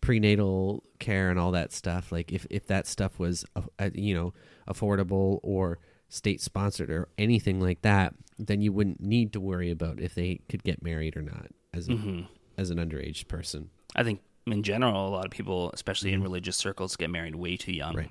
prenatal 0.00 0.82
care 0.98 1.30
and 1.30 1.38
all 1.38 1.52
that 1.52 1.72
stuff. 1.72 2.12
Like 2.12 2.32
if 2.32 2.46
if 2.50 2.66
that 2.66 2.86
stuff 2.86 3.18
was 3.18 3.44
uh, 3.56 3.90
you 3.94 4.14
know 4.14 4.32
affordable 4.68 5.40
or 5.42 5.78
state 6.08 6.40
sponsored 6.40 6.90
or 6.90 7.08
anything 7.18 7.60
like 7.60 7.82
that, 7.82 8.14
then 8.38 8.60
you 8.60 8.72
wouldn't 8.72 9.00
need 9.00 9.32
to 9.32 9.40
worry 9.40 9.70
about 9.70 10.00
if 10.00 10.14
they 10.14 10.40
could 10.48 10.62
get 10.62 10.82
married 10.82 11.16
or 11.16 11.22
not 11.22 11.48
as 11.72 11.88
a, 11.88 11.92
Mm-hmm. 11.92 12.20
as 12.56 12.70
an 12.70 12.78
underage 12.78 13.26
person. 13.28 13.70
I 13.96 14.02
think 14.04 14.20
in 14.46 14.62
general, 14.62 15.08
a 15.08 15.10
lot 15.10 15.24
of 15.24 15.30
people, 15.30 15.70
especially 15.72 16.12
in 16.12 16.22
religious 16.22 16.56
circles, 16.56 16.96
get 16.96 17.10
married 17.10 17.34
way 17.34 17.56
too 17.56 17.72
young. 17.72 17.96
Right. 17.96 18.10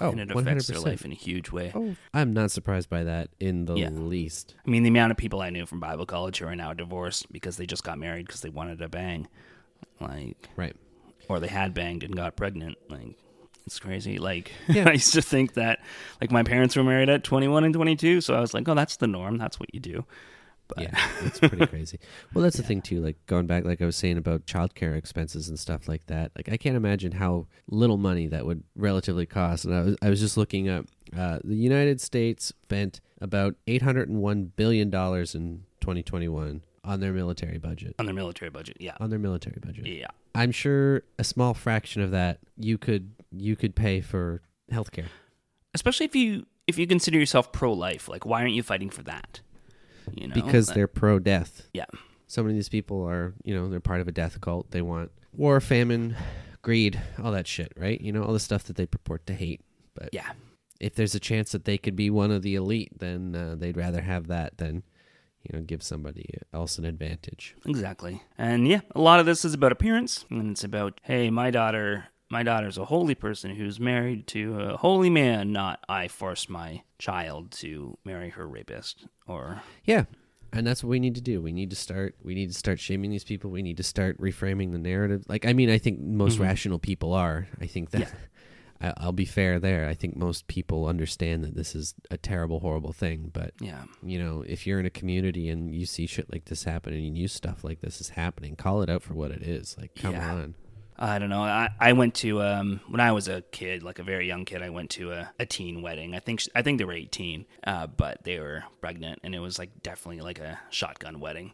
Oh, 0.00 0.10
and 0.10 0.20
it 0.20 0.30
affects 0.30 0.66
their 0.68 0.76
100%. 0.78 0.84
life 0.84 1.04
in 1.04 1.12
a 1.12 1.14
huge 1.16 1.50
way. 1.50 1.72
Oh, 1.74 1.96
I'm 2.14 2.32
not 2.32 2.50
surprised 2.50 2.88
by 2.90 3.04
that 3.04 3.30
in 3.40 3.64
the 3.64 3.74
Yeah. 3.74 3.90
least. 3.90 4.54
I 4.66 4.70
mean, 4.70 4.82
the 4.82 4.88
amount 4.90 5.10
of 5.12 5.16
people 5.16 5.40
I 5.40 5.50
knew 5.50 5.66
from 5.66 5.80
Bible 5.80 6.06
college 6.06 6.38
who 6.38 6.46
are 6.46 6.56
now 6.56 6.72
divorced 6.72 7.30
because 7.32 7.56
they 7.56 7.66
just 7.66 7.84
got 7.84 7.98
married 7.98 8.26
because 8.26 8.40
they 8.42 8.50
wanted 8.50 8.78
to 8.78 8.88
bang, 8.88 9.26
like, 10.00 10.48
Right. 10.56 10.76
or 11.28 11.40
they 11.40 11.48
had 11.48 11.74
banged 11.74 12.02
and 12.04 12.14
got 12.16 12.36
pregnant. 12.36 12.76
Like, 12.88 13.16
it's 13.66 13.78
crazy. 13.78 14.18
Like, 14.18 14.52
Yeah. 14.68 14.84
I 14.88 14.92
used 14.92 15.12
to 15.14 15.22
think 15.22 15.54
that, 15.54 15.80
like, 16.20 16.30
my 16.30 16.42
parents 16.42 16.76
were 16.76 16.84
married 16.84 17.08
at 17.08 17.24
21 17.24 17.64
and 17.64 17.74
22, 17.74 18.20
so 18.20 18.34
I 18.34 18.40
was 18.40 18.54
like, 18.54 18.68
oh, 18.68 18.74
that's 18.74 18.96
the 18.96 19.06
norm. 19.06 19.36
That's 19.38 19.58
what 19.60 19.72
you 19.74 19.80
do. 19.80 20.04
But 20.68 20.82
Yeah, 20.82 21.08
it's 21.24 21.38
pretty 21.38 21.66
crazy. 21.66 21.98
Well, 22.34 22.42
that's 22.42 22.56
the 22.58 22.62
thing 22.62 22.82
too. 22.82 23.00
Like 23.00 23.16
going 23.26 23.46
back, 23.46 23.64
like 23.64 23.80
I 23.82 23.86
was 23.86 23.96
saying 23.96 24.18
about 24.18 24.46
childcare 24.46 24.96
expenses 24.96 25.48
and 25.48 25.58
stuff 25.58 25.88
like 25.88 26.06
that. 26.06 26.32
Like 26.36 26.48
I 26.50 26.56
can't 26.56 26.76
imagine 26.76 27.12
how 27.12 27.46
little 27.70 27.96
money 27.96 28.26
that 28.28 28.44
would 28.46 28.62
relatively 28.76 29.26
cost. 29.26 29.64
And 29.64 29.74
I 29.74 29.80
was, 29.82 29.96
I 30.02 30.10
was 30.10 30.20
just 30.20 30.36
looking 30.36 30.68
up. 30.68 30.86
Uh, 31.16 31.38
the 31.42 31.54
United 31.56 32.00
States 32.00 32.46
spent 32.64 33.00
about 33.20 33.54
eight 33.66 33.82
hundred 33.82 34.08
and 34.08 34.20
one 34.20 34.52
billion 34.56 34.90
dollars 34.90 35.34
in 35.34 35.64
2021 35.80 36.62
on 36.84 37.00
their 37.00 37.12
military 37.12 37.58
budget. 37.58 37.94
on 37.98 38.06
their 38.06 38.14
military 38.14 38.50
budget, 38.50 38.76
yeah, 38.80 38.96
On 39.00 39.10
their 39.10 39.18
military 39.18 39.58
budget. 39.60 39.86
yeah, 39.86 40.06
I'm 40.34 40.52
sure 40.52 41.02
a 41.18 41.24
small 41.24 41.52
fraction 41.54 42.02
of 42.02 42.10
that 42.12 42.38
you 42.56 42.78
could 42.78 43.12
you 43.36 43.56
could 43.56 43.74
pay 43.74 44.00
for 44.00 44.42
healthcare. 44.72 45.06
especially 45.74 46.06
if 46.06 46.14
you 46.14 46.46
if 46.66 46.78
you 46.78 46.86
consider 46.86 47.18
yourself 47.18 47.50
pro 47.52 47.72
life. 47.72 48.08
Like, 48.08 48.26
why 48.26 48.42
aren't 48.42 48.52
you 48.54 48.62
fighting 48.62 48.90
for 48.90 49.02
that? 49.04 49.40
You 50.14 50.28
know, 50.28 50.34
because 50.34 50.66
That- 50.66 50.74
they're 50.74 50.88
pro 50.88 51.18
death. 51.18 51.68
yeah, 51.72 51.86
so 52.26 52.42
many 52.42 52.52
of 52.54 52.56
these 52.56 52.68
people 52.68 53.02
are 53.08 53.34
you 53.44 53.54
know 53.54 53.68
they're 53.68 53.80
part 53.80 54.00
of 54.00 54.08
a 54.08 54.12
death 54.12 54.40
cult 54.40 54.70
they 54.70 54.82
want 54.82 55.10
war 55.32 55.60
famine 55.60 56.14
greed 56.62 57.00
all 57.22 57.32
that 57.32 57.46
shit 57.46 57.72
right 57.76 58.00
you 58.00 58.12
know 58.12 58.22
all 58.22 58.32
the 58.32 58.40
stuff 58.40 58.64
that 58.64 58.76
they 58.76 58.86
purport 58.86 59.24
to 59.26 59.32
hate 59.32 59.60
but 59.94 60.10
yeah. 60.12 60.30
if 60.80 60.94
there's 60.94 61.14
a 61.14 61.20
chance 61.20 61.52
that 61.52 61.64
they 61.64 61.78
could 61.78 61.96
be 61.96 62.10
one 62.10 62.30
of 62.30 62.42
the 62.42 62.54
elite 62.54 62.92
then 62.98 63.34
uh, 63.34 63.54
they'd 63.56 63.76
rather 63.76 64.02
have 64.02 64.26
that 64.26 64.58
than 64.58 64.82
you 65.42 65.56
know 65.56 65.64
give 65.64 65.82
somebody 65.82 66.28
else 66.52 66.76
an 66.78 66.84
advantage 66.84 67.54
Exactly. 67.66 68.22
And 68.36 68.66
yeah, 68.68 68.80
a 68.94 69.00
lot 69.00 69.20
of 69.20 69.26
this 69.26 69.44
is 69.44 69.54
about 69.54 69.72
appearance 69.72 70.24
and 70.30 70.50
it's 70.50 70.64
about, 70.64 71.00
hey, 71.04 71.30
my 71.30 71.50
daughter 71.50 72.06
my 72.30 72.42
daughter's 72.42 72.78
a 72.78 72.84
holy 72.84 73.14
person 73.14 73.54
who's 73.54 73.80
married 73.80 74.26
to 74.28 74.60
a 74.60 74.76
holy 74.76 75.10
man, 75.10 75.52
not 75.52 75.84
I 75.88 76.08
forced 76.08 76.50
my 76.50 76.82
child 76.98 77.52
to 77.52 77.96
marry 78.04 78.30
her 78.30 78.46
rapist 78.46 79.06
or 79.26 79.62
yeah 79.84 80.04
and 80.52 80.66
that's 80.66 80.82
what 80.82 80.90
we 80.90 80.98
need 80.98 81.14
to 81.14 81.20
do 81.20 81.40
we 81.40 81.52
need 81.52 81.70
to 81.70 81.76
start 81.76 82.16
we 82.24 82.34
need 82.34 82.48
to 82.48 82.58
start 82.58 82.80
shaming 82.80 83.10
these 83.10 83.22
people 83.22 83.50
we 83.50 83.62
need 83.62 83.76
to 83.76 83.84
start 83.84 84.20
reframing 84.20 84.72
the 84.72 84.78
narrative 84.78 85.24
like 85.28 85.46
i 85.46 85.52
mean 85.52 85.70
i 85.70 85.78
think 85.78 86.00
most 86.00 86.34
mm-hmm. 86.34 86.44
rational 86.44 86.78
people 86.78 87.12
are 87.12 87.46
i 87.60 87.66
think 87.66 87.90
that 87.90 88.10
I, 88.80 88.92
i'll 88.96 89.12
be 89.12 89.24
fair 89.24 89.60
there 89.60 89.88
i 89.88 89.94
think 89.94 90.16
most 90.16 90.48
people 90.48 90.86
understand 90.86 91.44
that 91.44 91.54
this 91.54 91.76
is 91.76 91.94
a 92.10 92.16
terrible 92.16 92.58
horrible 92.58 92.92
thing 92.92 93.30
but 93.32 93.52
yeah. 93.60 93.84
you 94.02 94.18
know, 94.18 94.42
if 94.46 94.66
you're 94.66 94.80
in 94.80 94.86
a 94.86 94.90
community 94.90 95.48
and 95.48 95.74
you 95.74 95.86
see 95.86 96.06
shit 96.06 96.32
like 96.32 96.46
this 96.46 96.64
happening 96.64 96.98
and 96.98 97.06
you 97.06 97.12
knew 97.12 97.28
stuff 97.28 97.62
like 97.64 97.80
this 97.80 98.00
is 98.00 98.10
happening, 98.10 98.56
call 98.56 98.82
it 98.82 98.90
out 98.90 99.02
for 99.02 99.14
what 99.14 99.30
it 99.30 99.42
is. 99.42 99.76
Like, 99.78 99.94
come 99.94 100.14
Yeah. 100.14 100.34
on. 100.34 100.54
I 101.00 101.18
don't 101.20 101.28
know. 101.30 101.42
I, 101.42 101.68
I 101.78 101.92
went 101.92 102.14
to 102.16 102.42
um 102.42 102.80
when 102.88 103.00
I 103.00 103.12
was 103.12 103.28
a 103.28 103.42
kid, 103.52 103.82
like 103.82 103.98
a 103.98 104.02
very 104.02 104.26
young 104.26 104.44
kid, 104.44 104.62
I 104.62 104.70
went 104.70 104.90
to 104.90 105.12
a, 105.12 105.30
a 105.38 105.46
teen 105.46 105.80
wedding. 105.82 106.14
I 106.14 106.18
think 106.20 106.40
sh- 106.40 106.48
I 106.54 106.62
think 106.62 106.78
they 106.78 106.84
were 106.84 106.92
18, 106.92 107.46
uh, 107.64 107.86
but 107.86 108.24
they 108.24 108.38
were 108.40 108.64
pregnant 108.80 109.20
and 109.22 109.34
it 109.34 109.38
was 109.40 109.58
like 109.58 109.82
definitely 109.82 110.20
like 110.22 110.38
a 110.40 110.58
shotgun 110.70 111.20
wedding. 111.20 111.52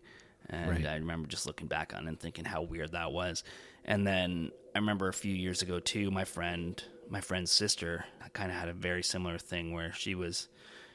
And 0.48 0.70
Right. 0.70 0.86
I 0.86 0.94
remember 0.96 1.28
just 1.28 1.46
looking 1.46 1.68
back 1.68 1.94
on 1.94 2.04
it 2.06 2.08
and 2.08 2.20
thinking 2.20 2.44
how 2.44 2.62
weird 2.62 2.92
that 2.92 3.12
was. 3.12 3.44
And 3.84 4.06
then 4.06 4.50
I 4.74 4.78
remember 4.78 5.08
a 5.08 5.12
few 5.14 5.34
years 5.34 5.62
ago 5.62 5.78
too, 5.80 6.10
my 6.10 6.24
friend, 6.24 6.82
my 7.08 7.20
friend's 7.20 7.52
sister 7.52 8.04
kind 8.32 8.50
of 8.50 8.56
had 8.56 8.68
a 8.68 8.72
very 8.74 9.02
similar 9.02 9.38
thing 9.38 9.72
where 9.72 9.92
she 9.92 10.14
was 10.14 10.48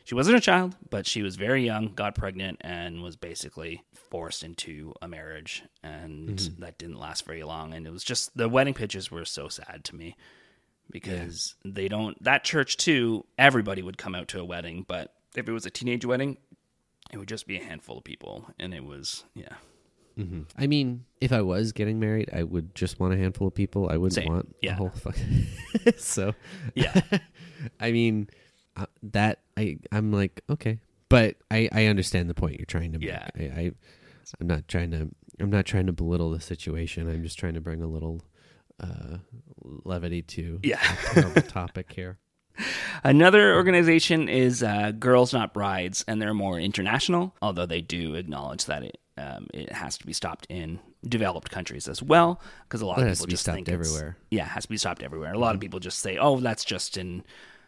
she 0.04 0.16
wasn't 0.16 0.38
a 0.38 0.42
child, 0.42 0.76
but 0.90 1.06
she 1.06 1.22
was 1.22 1.36
very 1.36 1.64
young, 1.64 1.94
got 1.94 2.16
pregnant, 2.16 2.58
and 2.62 3.04
was 3.04 3.16
basically 3.16 3.84
forced 3.94 4.44
into 4.44 4.94
a 5.02 5.08
marriage, 5.08 5.64
and 5.84 6.30
mm-hmm. 6.30 6.62
that 6.62 6.78
didn't 6.78 7.00
last 7.00 7.26
very 7.26 7.44
long. 7.44 7.74
And 7.74 7.86
it 7.86 7.92
was 7.92 8.04
just 8.04 8.36
the 8.36 8.50
wedding 8.50 8.74
pictures 8.74 9.12
were 9.12 9.26
so 9.26 9.50
sad 9.50 9.84
to 9.86 9.96
me 9.96 10.16
because 10.90 11.56
they 11.64 11.88
don't. 11.88 12.22
That 12.24 12.44
church 12.44 12.78
too, 12.78 13.26
everybody 13.38 13.82
would 13.82 13.98
come 13.98 14.16
out 14.16 14.28
to 14.30 14.40
a 14.40 14.46
wedding, 14.46 14.86
but 14.88 15.14
if 15.36 15.48
it 15.48 15.52
was 15.52 15.66
a 15.66 15.70
teenage 15.70 16.06
wedding, 16.06 16.38
it 17.12 17.18
would 17.18 17.28
just 17.28 17.48
be 17.48 17.58
a 17.58 17.64
handful 17.64 17.98
of 17.98 18.04
people, 18.04 18.48
and 18.60 18.74
it 18.74 18.84
was 18.84 19.26
yeah, 19.36 19.56
mm-hmm. 20.18 20.42
I 20.58 20.68
mean, 20.68 21.06
if 21.22 21.32
I 21.32 21.42
was 21.42 21.72
getting 21.72 22.00
married, 22.00 22.30
I 22.34 22.44
would 22.44 22.74
just 22.76 23.00
want 23.00 23.14
a 23.14 23.18
handful 23.18 23.48
of 23.48 23.56
people. 23.56 23.90
I 23.90 23.98
wouldn't 23.98 24.16
Same. 24.16 24.28
want 24.28 24.56
Yeah. 24.62 24.72
the 24.72 24.78
whole 24.78 24.90
fucking. 24.90 25.48
so, 25.98 26.34
yeah, 26.76 27.02
I 27.80 27.92
mean, 27.92 28.30
uh, 28.78 28.86
that 29.04 29.40
I 29.58 29.78
I'm 29.92 30.12
like 30.12 30.42
okay, 30.50 30.80
but 31.10 31.36
I 31.52 31.70
I 31.72 31.86
understand 31.86 32.30
the 32.30 32.34
point 32.34 32.58
you're 32.60 32.66
trying 32.66 32.92
to 32.94 33.00
make. 33.00 33.10
Yeah. 33.10 33.28
I, 33.36 33.42
I 33.44 33.72
I'm 34.40 34.48
not 34.48 34.68
trying 34.68 34.92
to 34.92 35.10
I'm 35.40 35.50
not 35.50 35.66
trying 35.66 35.86
to 35.88 35.94
belittle 35.94 36.32
the 36.32 36.40
situation. 36.42 37.10
I'm 37.10 37.24
just 37.24 37.40
trying 37.40 37.54
to 37.56 37.62
bring 37.62 37.82
a 37.82 37.88
little 37.88 38.22
uh, 38.80 39.18
levity 39.64 40.22
to 40.22 40.60
Yeah. 40.64 40.80
terrible 41.12 41.42
topic 41.44 41.92
here. 41.94 42.18
Another 43.04 43.56
organization 43.56 44.28
is 44.28 44.62
uh, 44.64 44.92
Girls 44.92 45.34
Not 45.34 45.54
Brides, 45.54 46.04
and 46.08 46.22
they're 46.22 46.34
more 46.34 46.60
international, 46.60 47.34
although 47.42 47.66
they 47.66 47.82
do 47.82 48.16
acknowledge 48.16 48.66
that 48.66 48.84
it 48.84 48.98
um, 49.18 49.48
it 49.54 49.72
has 49.72 49.98
to 49.98 50.06
be 50.06 50.14
stopped 50.14 50.46
in 50.50 50.80
developed 51.08 51.50
countries 51.52 51.88
as 51.90 52.02
well, 52.02 52.42
because 52.64 52.82
a 52.82 52.86
lot 52.86 53.00
of 53.00 53.06
it 53.06 53.10
has 53.10 53.20
people 53.20 53.28
just 53.32 53.46
think 53.46 53.68
everywhere. 53.70 54.16
Yeah, 54.32 54.44
it 54.46 54.50
has 54.50 54.64
to 54.64 54.70
be 54.70 54.78
stopped 54.78 55.04
everywhere. 55.04 55.34
A 55.34 55.38
lot 55.40 55.56
of 55.56 55.62
people 55.62 55.80
just 55.80 56.00
say, 56.00 56.18
"Oh, 56.18 56.40
that's 56.40 56.64
just 56.66 56.98
in 56.98 57.24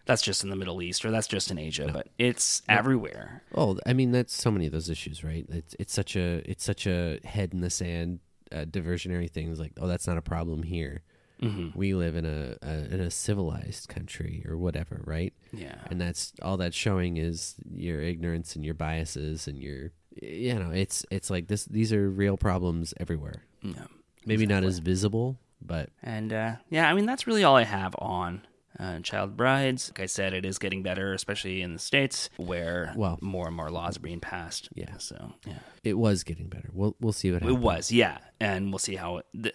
that's 0.05 0.21
just 0.21 0.43
in 0.43 0.49
the 0.49 0.55
Middle 0.55 0.81
East 0.81 1.05
or 1.05 1.11
that's 1.11 1.27
just 1.27 1.51
in 1.51 1.57
Asia," 1.57 1.89
but 1.91 2.07
it's 2.17 2.61
everywhere. 2.67 3.43
Oh, 3.55 3.77
I 3.85 3.93
mean 3.93 4.11
that's 4.11 4.33
so 4.33 4.51
many 4.51 4.65
of 4.65 4.71
those 4.71 4.89
issues, 4.89 5.23
right? 5.23 5.45
It's 5.49 5.75
it's 5.79 5.93
such 5.93 6.15
a 6.15 6.41
it's 6.49 6.63
such 6.63 6.87
a 6.87 7.19
head 7.23 7.53
in 7.53 7.61
the 7.61 7.69
sand 7.69 8.19
uh, 8.51 8.65
diversionary 8.65 9.29
things 9.29 9.59
like 9.59 9.73
oh 9.79 9.87
that's 9.87 10.07
not 10.07 10.17
a 10.17 10.21
problem 10.21 10.63
here. 10.63 11.03
Mm-hmm. 11.41 11.77
We 11.77 11.95
live 11.95 12.15
in 12.15 12.25
a, 12.25 12.55
a 12.61 12.93
in 12.93 12.99
a 12.99 13.09
civilized 13.09 13.87
country 13.87 14.45
or 14.47 14.57
whatever, 14.57 15.01
right? 15.05 15.33
Yeah. 15.51 15.75
and 15.89 15.99
that's 15.99 16.33
all 16.41 16.57
that's 16.57 16.75
showing 16.75 17.17
is 17.17 17.55
your 17.73 18.01
ignorance 18.01 18.55
and 18.55 18.63
your 18.63 18.75
biases 18.75 19.47
and 19.47 19.57
your 19.57 19.91
you 20.21 20.53
know 20.53 20.71
it's 20.71 21.05
it's 21.09 21.29
like 21.29 21.47
this 21.47 21.65
these 21.65 21.91
are 21.93 22.09
real 22.09 22.37
problems 22.37 22.93
everywhere. 22.99 23.43
Yeah. 23.63 23.85
Maybe 24.25 24.45
not 24.45 24.63
as 24.63 24.77
visible, 24.77 25.39
but 25.61 25.89
And 26.03 26.31
uh, 26.31 26.55
yeah, 26.69 26.87
I 26.89 26.93
mean 26.93 27.07
that's 27.07 27.25
really 27.25 27.43
all 27.43 27.55
I 27.55 27.63
have 27.63 27.95
on 27.97 28.45
uh, 28.79 28.99
child 28.99 29.35
brides. 29.37 29.89
Like 29.89 30.01
I 30.01 30.05
said, 30.05 30.33
it 30.33 30.45
is 30.45 30.57
getting 30.57 30.83
better, 30.83 31.13
especially 31.13 31.61
in 31.61 31.73
the 31.73 31.79
states 31.79 32.29
where 32.37 32.93
Well- 32.95 33.19
more 33.21 33.47
and 33.47 33.55
more 33.55 33.69
laws 33.69 33.97
are 33.97 34.01
being 34.01 34.19
passed. 34.19 34.69
Yeah. 34.75 34.97
So 34.97 35.33
yeah, 35.45 35.59
it 35.83 35.97
was 35.97 36.23
getting 36.23 36.47
better. 36.47 36.69
We'll 36.73 36.95
we'll 36.99 37.13
see 37.13 37.31
what 37.31 37.41
happens. 37.41 37.57
it 37.57 37.61
was. 37.61 37.91
Yeah, 37.91 38.17
and 38.39 38.71
we'll 38.71 38.79
see 38.79 38.95
how 38.95 39.17
it. 39.17 39.25
The, 39.33 39.51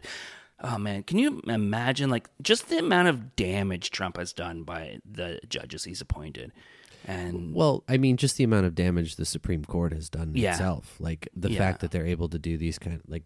oh 0.63 0.79
man, 0.79 1.03
can 1.03 1.19
you 1.19 1.41
imagine 1.47 2.11
like 2.11 2.29
just 2.43 2.69
the 2.69 2.79
amount 2.79 3.09
of 3.09 3.37
damage 3.37 3.91
Trump 3.91 4.17
has 4.17 4.33
done 4.33 4.63
by 4.63 4.99
the 5.11 5.41
judges 5.49 5.85
he's 5.85 6.01
appointed? 6.01 6.53
And 7.09 7.55
Well, 7.55 7.85
I 7.89 7.99
mean, 7.99 8.17
just 8.17 8.37
the 8.37 8.43
amount 8.45 8.67
of 8.67 8.75
damage 8.75 9.15
the 9.15 9.25
Supreme 9.25 9.65
Court 9.65 9.93
has 9.93 10.09
done 10.11 10.33
Yeah. 10.35 10.53
itself, 10.53 10.97
like 10.99 11.29
the 11.37 11.53
Yeah. 11.53 11.59
fact 11.59 11.81
that 11.83 11.93
they're 11.93 12.07
able 12.07 12.29
to 12.31 12.39
do 12.39 12.59
these 12.59 12.79
kind, 12.81 12.97
of 12.97 13.03
like 13.09 13.23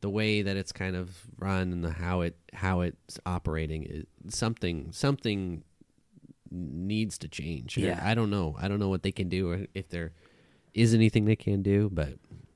the 0.00 0.10
way 0.10 0.42
that 0.42 0.56
it's 0.56 0.72
kind 0.72 0.94
of 0.96 1.16
run 1.38 1.72
and 1.72 1.84
the 1.84 1.90
how 1.90 2.20
it 2.22 2.36
how 2.52 2.80
it's 2.82 3.18
operating 3.26 3.84
is 3.84 4.04
something 4.34 4.90
something 4.92 5.62
needs 6.50 7.18
to 7.18 7.28
change. 7.28 7.76
Yeah. 7.76 8.00
I 8.02 8.14
don't 8.14 8.30
know. 8.30 8.56
I 8.58 8.68
don't 8.68 8.78
know 8.78 8.88
what 8.88 9.02
they 9.02 9.12
can 9.12 9.28
do 9.28 9.50
or 9.50 9.66
if 9.74 9.88
there 9.90 10.12
is 10.74 10.94
anything 10.94 11.24
they 11.26 11.36
can 11.36 11.62
do, 11.62 11.90
but 11.92 12.14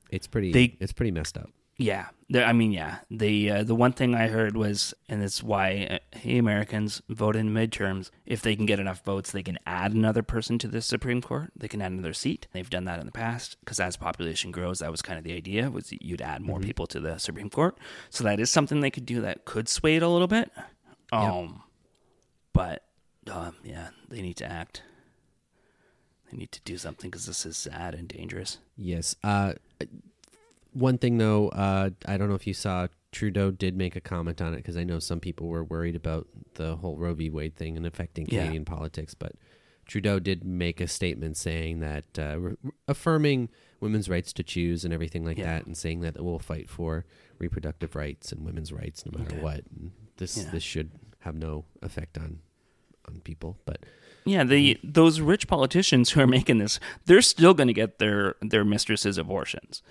it's 0.09 0.25
pretty 0.27 0.51
They- 0.51 0.77
it's 0.79 0.93
pretty 0.93 1.11
messed 1.11 1.37
up. 1.37 1.49
Yeah, 1.77 2.07
I 2.35 2.53
mean, 2.53 2.71
yeah. 2.71 2.99
The 3.11 3.51
uh, 3.51 3.63
the 3.63 3.75
one 3.75 3.93
thing 3.93 4.15
I 4.15 4.27
heard 4.27 4.55
was, 4.55 4.93
and 5.09 5.23
it's 5.23 5.43
why 5.43 5.87
uh, 5.89 6.17
hey 6.17 6.37
Americans 6.37 7.01
vote 7.09 7.35
in 7.35 7.53
midterms. 7.53 8.09
If 8.25 8.41
they 8.41 8.55
can 8.55 8.65
get 8.65 8.79
enough 8.79 9.03
votes, 9.03 9.31
they 9.31 9.43
can 9.43 9.59
add 9.65 9.93
another 9.93 10.23
person 10.23 10.57
to 10.59 10.67
the 10.67 10.81
Supreme 10.81 11.21
Court. 11.21 11.51
They 11.55 11.67
can 11.67 11.81
add 11.81 11.91
another 11.91 12.13
seat. 12.13 12.47
They've 12.51 12.69
done 12.69 12.85
that 12.85 12.99
in 12.99 13.05
the 13.05 13.11
past 13.11 13.57
because 13.59 13.79
as 13.79 13.97
population 13.97 14.51
grows, 14.51 14.79
that 14.79 14.91
was 14.91 15.01
kind 15.01 15.17
of 15.17 15.23
the 15.23 15.33
idea 15.33 15.69
was 15.69 15.93
you'd 15.99 16.21
add 16.21 16.41
more 16.41 16.59
people 16.59 16.87
to 16.87 16.99
the 16.99 17.17
Supreme 17.17 17.49
Court. 17.49 17.77
So 18.09 18.23
that 18.23 18.39
is 18.39 18.49
something 18.49 18.79
they 18.79 18.91
could 18.91 19.05
do 19.05 19.21
that 19.21 19.45
could 19.45 19.67
sway 19.67 19.95
it 19.95 20.03
a 20.03 20.09
little 20.09 20.27
bit. 20.27 20.51
Um, 21.11 21.63
but 22.53 22.83
um, 23.31 23.55
yeah, 23.63 23.89
they 24.09 24.21
need 24.21 24.37
to 24.37 24.51
act. 24.51 24.83
They 26.31 26.37
need 26.37 26.51
to 26.51 26.61
do 26.61 26.77
something 26.77 27.09
because 27.09 27.25
this 27.25 27.45
is 27.45 27.57
sad 27.57 27.93
and 27.93 28.07
dangerous. 28.07 28.57
Yes. 28.75 29.15
Uh, 29.23 29.53
one 30.73 30.97
thing 30.97 31.17
though, 31.17 31.49
uh, 31.49 31.89
I 32.05 32.17
don't 32.17 32.29
know 32.29 32.35
if 32.35 32.47
you 32.47 32.53
saw 32.53 32.87
Trudeau 33.11 33.51
did 33.51 33.75
make 33.77 33.95
a 33.95 34.01
comment 34.01 34.41
on 34.41 34.53
it 34.53 34.57
because 34.57 34.75
I 34.77 34.83
know 34.83 34.99
some 34.99 35.19
people 35.19 35.47
were 35.47 35.63
worried 35.63 35.95
about 35.95 36.27
the 36.55 36.75
whole 36.77 36.97
Roe 36.97 37.13
v. 37.13 37.29
Wade 37.29 37.55
thing 37.55 37.77
and 37.77 37.85
affecting 37.85 38.25
Yeah. 38.27 38.41
Canadian 38.41 38.65
politics, 38.65 39.13
but 39.13 39.33
Trudeau 39.85 40.19
did 40.19 40.43
make 40.43 40.79
a 40.81 40.87
statement 40.87 41.37
saying 41.37 41.79
that 41.81 42.05
uh, 42.17 42.39
re- 42.39 42.55
affirming 42.87 43.49
women's 43.81 44.09
rights 44.09 44.31
to 44.33 44.43
choose 44.43 44.85
and 44.85 44.93
everything 44.93 45.25
like 45.25 45.37
Yeah. 45.37 45.45
that, 45.57 45.65
and 45.65 45.77
saying 45.77 46.01
that 46.01 46.19
we'll 46.23 46.39
fight 46.39 46.69
for 46.69 47.05
reproductive 47.37 47.95
rights 47.95 48.31
and 48.31 48.45
women's 48.45 48.71
rights 48.71 49.05
no 49.05 49.17
matter 49.17 49.35
Okay. 49.35 49.43
what. 49.43 49.63
And 49.77 49.91
this 50.17 50.37
Yeah. 50.37 50.49
this 50.51 50.63
should 50.63 50.91
have 51.19 51.35
no 51.35 51.65
effect 51.81 52.17
on 52.17 52.39
on 53.07 53.19
people, 53.25 53.57
but 53.65 53.81
Yeah, 54.25 54.45
the 54.45 54.79
those 54.83 55.19
rich 55.19 55.47
politicians 55.47 56.11
who 56.11 56.21
are 56.21 56.27
making 56.27 56.59
this, 56.59 56.79
they're 57.05 57.21
still 57.21 57.53
going 57.53 57.67
to 57.67 57.73
get 57.73 57.99
their 57.99 58.35
their 58.41 58.63
mistresses 58.63 59.17
abortions. 59.17 59.83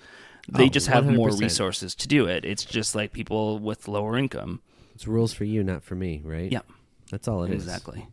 They 0.49 0.65
Oh, 0.65 0.69
just 0.69 0.87
have 0.87 1.05
more 1.05 1.29
100%. 1.29 1.39
resources 1.41 1.95
to 1.95 2.07
do 2.07 2.25
it. 2.27 2.43
It's 2.45 2.65
just 2.65 2.95
like 2.95 3.13
people 3.13 3.59
with 3.59 3.87
lower 3.87 4.17
income. 4.17 4.61
it's 4.93 5.07
rules 5.07 5.33
for 5.33 5.45
you, 5.45 5.63
not 5.63 5.83
for 5.83 5.95
me, 5.95 6.21
right? 6.23 6.51
Yeah, 6.51 6.61
that's 7.09 7.27
all 7.27 7.43
it 7.43 7.51
is. 7.51 7.63
exactly. 7.63 8.07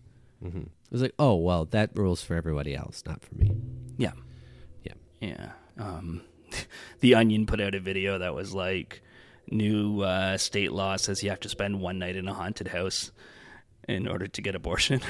It 0.45 0.69
was 0.91 1.03
like, 1.03 1.15
oh 1.19 1.35
well, 1.37 1.67
that 1.67 1.91
rules 1.95 2.23
for 2.23 2.35
everybody 2.35 2.75
else, 2.75 3.03
not 3.07 3.23
for 3.23 3.35
me. 3.35 3.53
Yeah, 3.99 4.13
Yeah. 4.85 4.95
yeah. 5.21 5.53
Um, 5.79 6.23
the 7.01 7.15
Onion 7.15 7.47
put 7.47 7.61
out 7.61 7.75
a 7.75 7.81
video 7.81 8.19
that 8.19 8.35
was 8.35 8.55
like, 8.55 9.03
new 9.51 10.01
uh, 10.03 10.37
state 10.39 10.73
law 10.73 10.97
says 10.97 11.23
you 11.23 11.31
have 11.31 11.41
to 11.41 11.49
spend 11.49 11.81
one 11.81 11.99
night 11.99 12.17
in 12.17 12.27
a 12.29 12.33
haunted 12.35 12.69
house 12.69 13.11
in 13.89 14.07
order 14.09 14.27
to 14.29 14.41
get 14.43 14.55
abortion. 14.55 15.01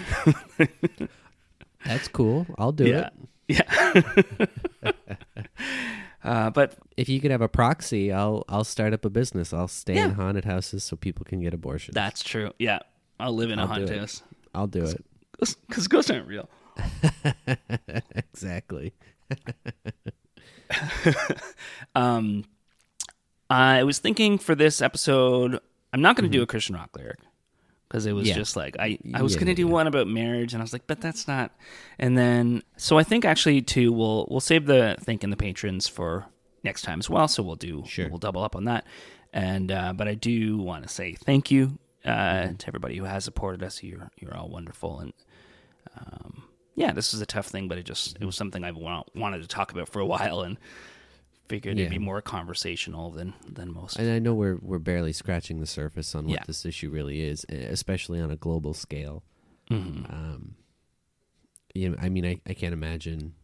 That's 1.86 2.08
cool. 2.08 2.46
I'll 2.58 2.72
do 2.72 2.86
yeah, 2.86 3.10
it. 3.48 3.66
yeah. 4.82 4.92
uh, 6.24 6.50
but 6.50 6.76
If 6.96 7.08
you 7.08 7.20
could 7.20 7.30
have 7.30 7.40
a 7.42 7.48
proxy, 7.48 8.12
I'll 8.12 8.44
I'll 8.48 8.64
start 8.64 8.92
up 8.92 9.04
a 9.04 9.10
business. 9.10 9.52
I'll 9.52 9.68
stay 9.68 9.96
in 9.96 10.12
haunted 10.12 10.44
houses 10.44 10.84
so 10.84 10.96
people 10.96 11.24
can 11.24 11.40
get 11.40 11.54
abortions. 11.54 11.94
that's 11.94 12.22
true. 12.22 12.52
Yeah, 12.58 12.80
I'll 13.18 13.34
live 13.34 13.50
in 13.50 13.58
a 13.58 13.62
I'll 13.62 13.68
do 13.68 13.74
haunted 13.74 13.98
house 13.98 14.22
I'll 14.54 14.66
do 14.66 14.84
it. 14.84 15.04
because 15.68 15.88
ghosts 15.88 16.10
aren't 16.10 16.26
real. 16.26 16.48
exactly. 18.14 18.92
Um, 21.94 22.44
I 23.48 23.82
was 23.82 23.98
thinking 23.98 24.38
for 24.38 24.54
this 24.54 24.80
episode, 24.80 25.58
I'm 25.92 26.00
not 26.00 26.14
going 26.16 26.30
to 26.30 26.36
do 26.36 26.42
a 26.42 26.46
Christian 26.46 26.76
rock 26.76 26.90
lyric 26.96 27.18
because 27.90 28.06
it 28.06 28.12
was 28.12 28.22
Mm-hmm. 28.22 28.28
Yeah. 28.28 28.34
just 28.36 28.56
like 28.56 28.76
I, 28.78 28.98
I 29.14 29.20
was 29.22 29.32
Yeah, 29.34 29.40
going 29.40 29.48
to 29.48 29.54
do 29.54 29.66
yeah. 29.66 29.72
one 29.72 29.86
about 29.88 30.06
marriage, 30.06 30.54
and 30.54 30.62
I 30.62 30.64
was 30.64 30.72
like, 30.72 30.86
but 30.86 31.00
that's 31.00 31.26
not. 31.26 31.50
And 31.98 32.16
then, 32.16 32.62
so 32.76 32.96
I 32.98 33.02
think 33.02 33.24
actually 33.24 33.60
too, 33.62 33.92
we'll 33.92 34.26
we'll 34.30 34.40
save 34.40 34.66
the 34.66 34.96
thanking 35.00 35.30
the 35.30 35.36
patrons 35.36 35.88
for 35.88 36.26
next 36.62 36.82
time 36.82 37.00
as 37.00 37.10
well. 37.10 37.26
So 37.28 37.42
we'll 37.42 37.56
do 37.56 37.82
Sure. 37.86 38.08
we'll 38.08 38.18
double 38.18 38.42
up 38.44 38.54
on 38.56 38.64
that. 38.66 38.86
And 39.32 39.70
uh, 39.72 39.92
but 39.92 40.06
I 40.08 40.14
do 40.14 40.58
want 40.58 40.84
to 40.84 40.88
say 40.88 41.14
thank 41.14 41.50
you 41.50 41.78
uh, 42.04 42.08
Mm-hmm. 42.10 42.54
to 42.56 42.66
everybody 42.68 42.96
who 42.96 43.04
has 43.04 43.24
supported 43.24 43.62
us. 43.62 43.82
You're 43.82 44.10
you're 44.20 44.36
all 44.36 44.48
wonderful 44.48 45.00
and. 45.00 45.12
Um, 45.98 46.44
yeah, 46.76 46.92
this 46.92 47.12
is 47.12 47.20
a 47.20 47.26
tough 47.26 47.46
thing, 47.48 47.68
but 47.68 47.76
it 47.78 47.82
just 47.84 48.16
it 48.20 48.24
was 48.24 48.36
something 48.36 48.64
I've 48.64 48.76
wanted 48.76 49.42
to 49.42 49.48
talk 49.48 49.72
about 49.72 49.88
for 49.88 50.00
a 50.00 50.06
while, 50.06 50.40
and 50.42 50.56
figured 51.50 51.78
it'd 51.78 51.90
be 51.90 51.98
more 51.98 52.22
conversational 52.22 53.10
than 53.10 53.34
than 53.56 53.72
most. 53.72 53.98
And 53.98 54.10
I 54.10 54.18
know 54.20 54.34
we're 54.34 54.58
we're 54.62 54.78
barely 54.92 55.12
scratching 55.12 55.60
the 55.60 55.66
surface 55.66 56.14
on 56.14 56.24
what 56.26 56.34
Yeah. 56.38 56.44
this 56.46 56.64
issue 56.64 56.90
really 56.90 57.20
is, 57.22 57.44
especially 57.50 58.20
on 58.20 58.30
a 58.30 58.36
global 58.36 58.72
scale. 58.72 59.22
Mm-hmm. 59.70 60.04
Um, 60.12 60.54
you 61.74 61.90
know, 61.90 61.96
I 62.00 62.08
mean, 62.08 62.24
I, 62.24 62.40
I 62.46 62.54
can't 62.54 62.72
imagine 62.72 63.34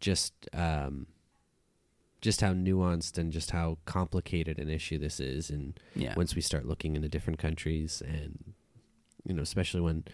just 0.00 0.32
um, 0.52 1.06
just 2.20 2.40
how 2.40 2.52
nuanced 2.52 3.18
and 3.18 3.32
just 3.32 3.50
how 3.50 3.78
complicated 3.84 4.58
an 4.58 4.68
issue 4.68 4.98
this 4.98 5.18
is, 5.20 5.50
and 5.50 5.78
Yeah. 5.94 6.14
once 6.16 6.34
we 6.34 6.40
start 6.42 6.66
looking 6.66 6.94
into 6.96 7.08
different 7.08 7.38
countries, 7.38 8.02
and 8.06 8.54
you 9.26 9.34
know, 9.34 9.42
especially 9.42 9.80
when 9.80 10.04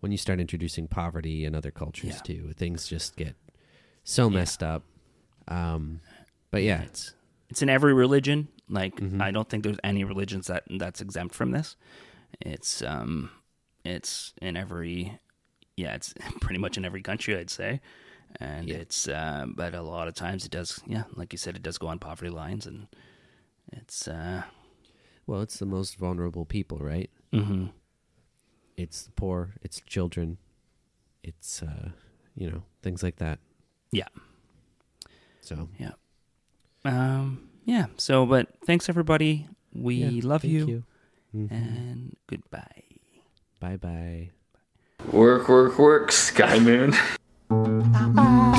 when 0.00 0.12
you 0.12 0.18
start 0.18 0.38
introducing 0.40 0.86
poverty 0.88 1.44
in 1.44 1.54
other 1.54 1.70
cultures 1.70 2.16
Yeah. 2.16 2.22
too, 2.28 2.52
things 2.56 2.86
just 2.88 3.16
get 3.16 3.34
so 4.04 4.30
messed 4.30 4.62
up. 4.62 4.82
Um, 5.48 6.00
but 6.50 6.62
yeah, 6.62 6.82
it's 6.82 7.14
it's 7.48 7.62
in 7.62 7.68
every 7.68 7.94
religion. 7.94 8.48
Like 8.68 8.96
Mm-hmm. 8.96 9.22
I 9.22 9.30
don't 9.30 9.48
think 9.48 9.64
there's 9.64 9.78
any 9.82 10.04
religions 10.04 10.46
that 10.48 10.64
that's 10.78 11.00
exempt 11.00 11.34
from 11.34 11.52
this. 11.52 11.76
It's 12.40 12.82
um 12.82 13.30
it's 13.84 14.34
in 14.42 14.56
every 14.56 15.18
yeah, 15.76 15.94
it's 15.94 16.12
pretty 16.40 16.58
much 16.58 16.76
in 16.76 16.84
every 16.84 17.02
country 17.02 17.36
I'd 17.36 17.50
say. 17.50 17.80
And 18.40 18.68
Yeah. 18.68 18.76
it's 18.76 19.08
uh, 19.08 19.46
but 19.48 19.74
a 19.74 19.80
lot 19.82 20.06
of 20.08 20.14
times 20.14 20.44
it 20.44 20.50
does 20.50 20.80
yeah, 20.86 21.04
like 21.14 21.32
you 21.32 21.38
said 21.38 21.56
it 21.56 21.62
does 21.62 21.78
go 21.78 21.86
on 21.86 21.98
poverty 21.98 22.30
lines 22.30 22.66
and 22.66 22.88
it's 23.72 24.06
uh 24.08 24.42
well, 25.26 25.42
it's 25.42 25.58
the 25.58 25.66
most 25.66 25.96
vulnerable 25.96 26.44
people, 26.46 26.78
right? 26.78 27.10
Mm-hmm. 27.32 27.66
it's 28.76 29.02
the 29.04 29.10
poor, 29.12 29.54
it's 29.62 29.80
children, 29.86 30.38
it's 31.22 31.62
uh, 31.62 31.90
you 32.34 32.50
know 32.50 32.62
things 32.82 33.02
like 33.02 33.16
that. 33.16 33.38
yeah. 33.92 34.08
So 35.40 35.68
Yeah. 35.78 35.92
Um 36.84 37.48
yeah, 37.64 37.86
so 37.96 38.24
but 38.26 38.48
thanks 38.66 38.88
everybody. 38.88 39.46
We 39.74 39.96
yeah, 39.96 40.20
love 40.24 40.42
thank 40.42 40.54
you, 40.54 40.84
Mhm. 41.34 41.50
and 41.50 42.16
goodbye. 42.26 42.82
Bye 43.60 43.76
bye. 43.76 44.30
Work, 45.12 45.48
work, 45.48 45.78
work, 45.78 46.12
Sky 46.12 46.58
Moon. 46.58 46.92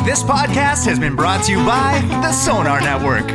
This 0.05 0.23
podcast 0.23 0.86
has 0.88 0.97
been 0.97 1.15
brought 1.15 1.43
to 1.45 1.51
you 1.51 1.63
by 1.63 1.99
the 2.23 2.32
Sonar 2.32 2.82
Network. 2.82 3.27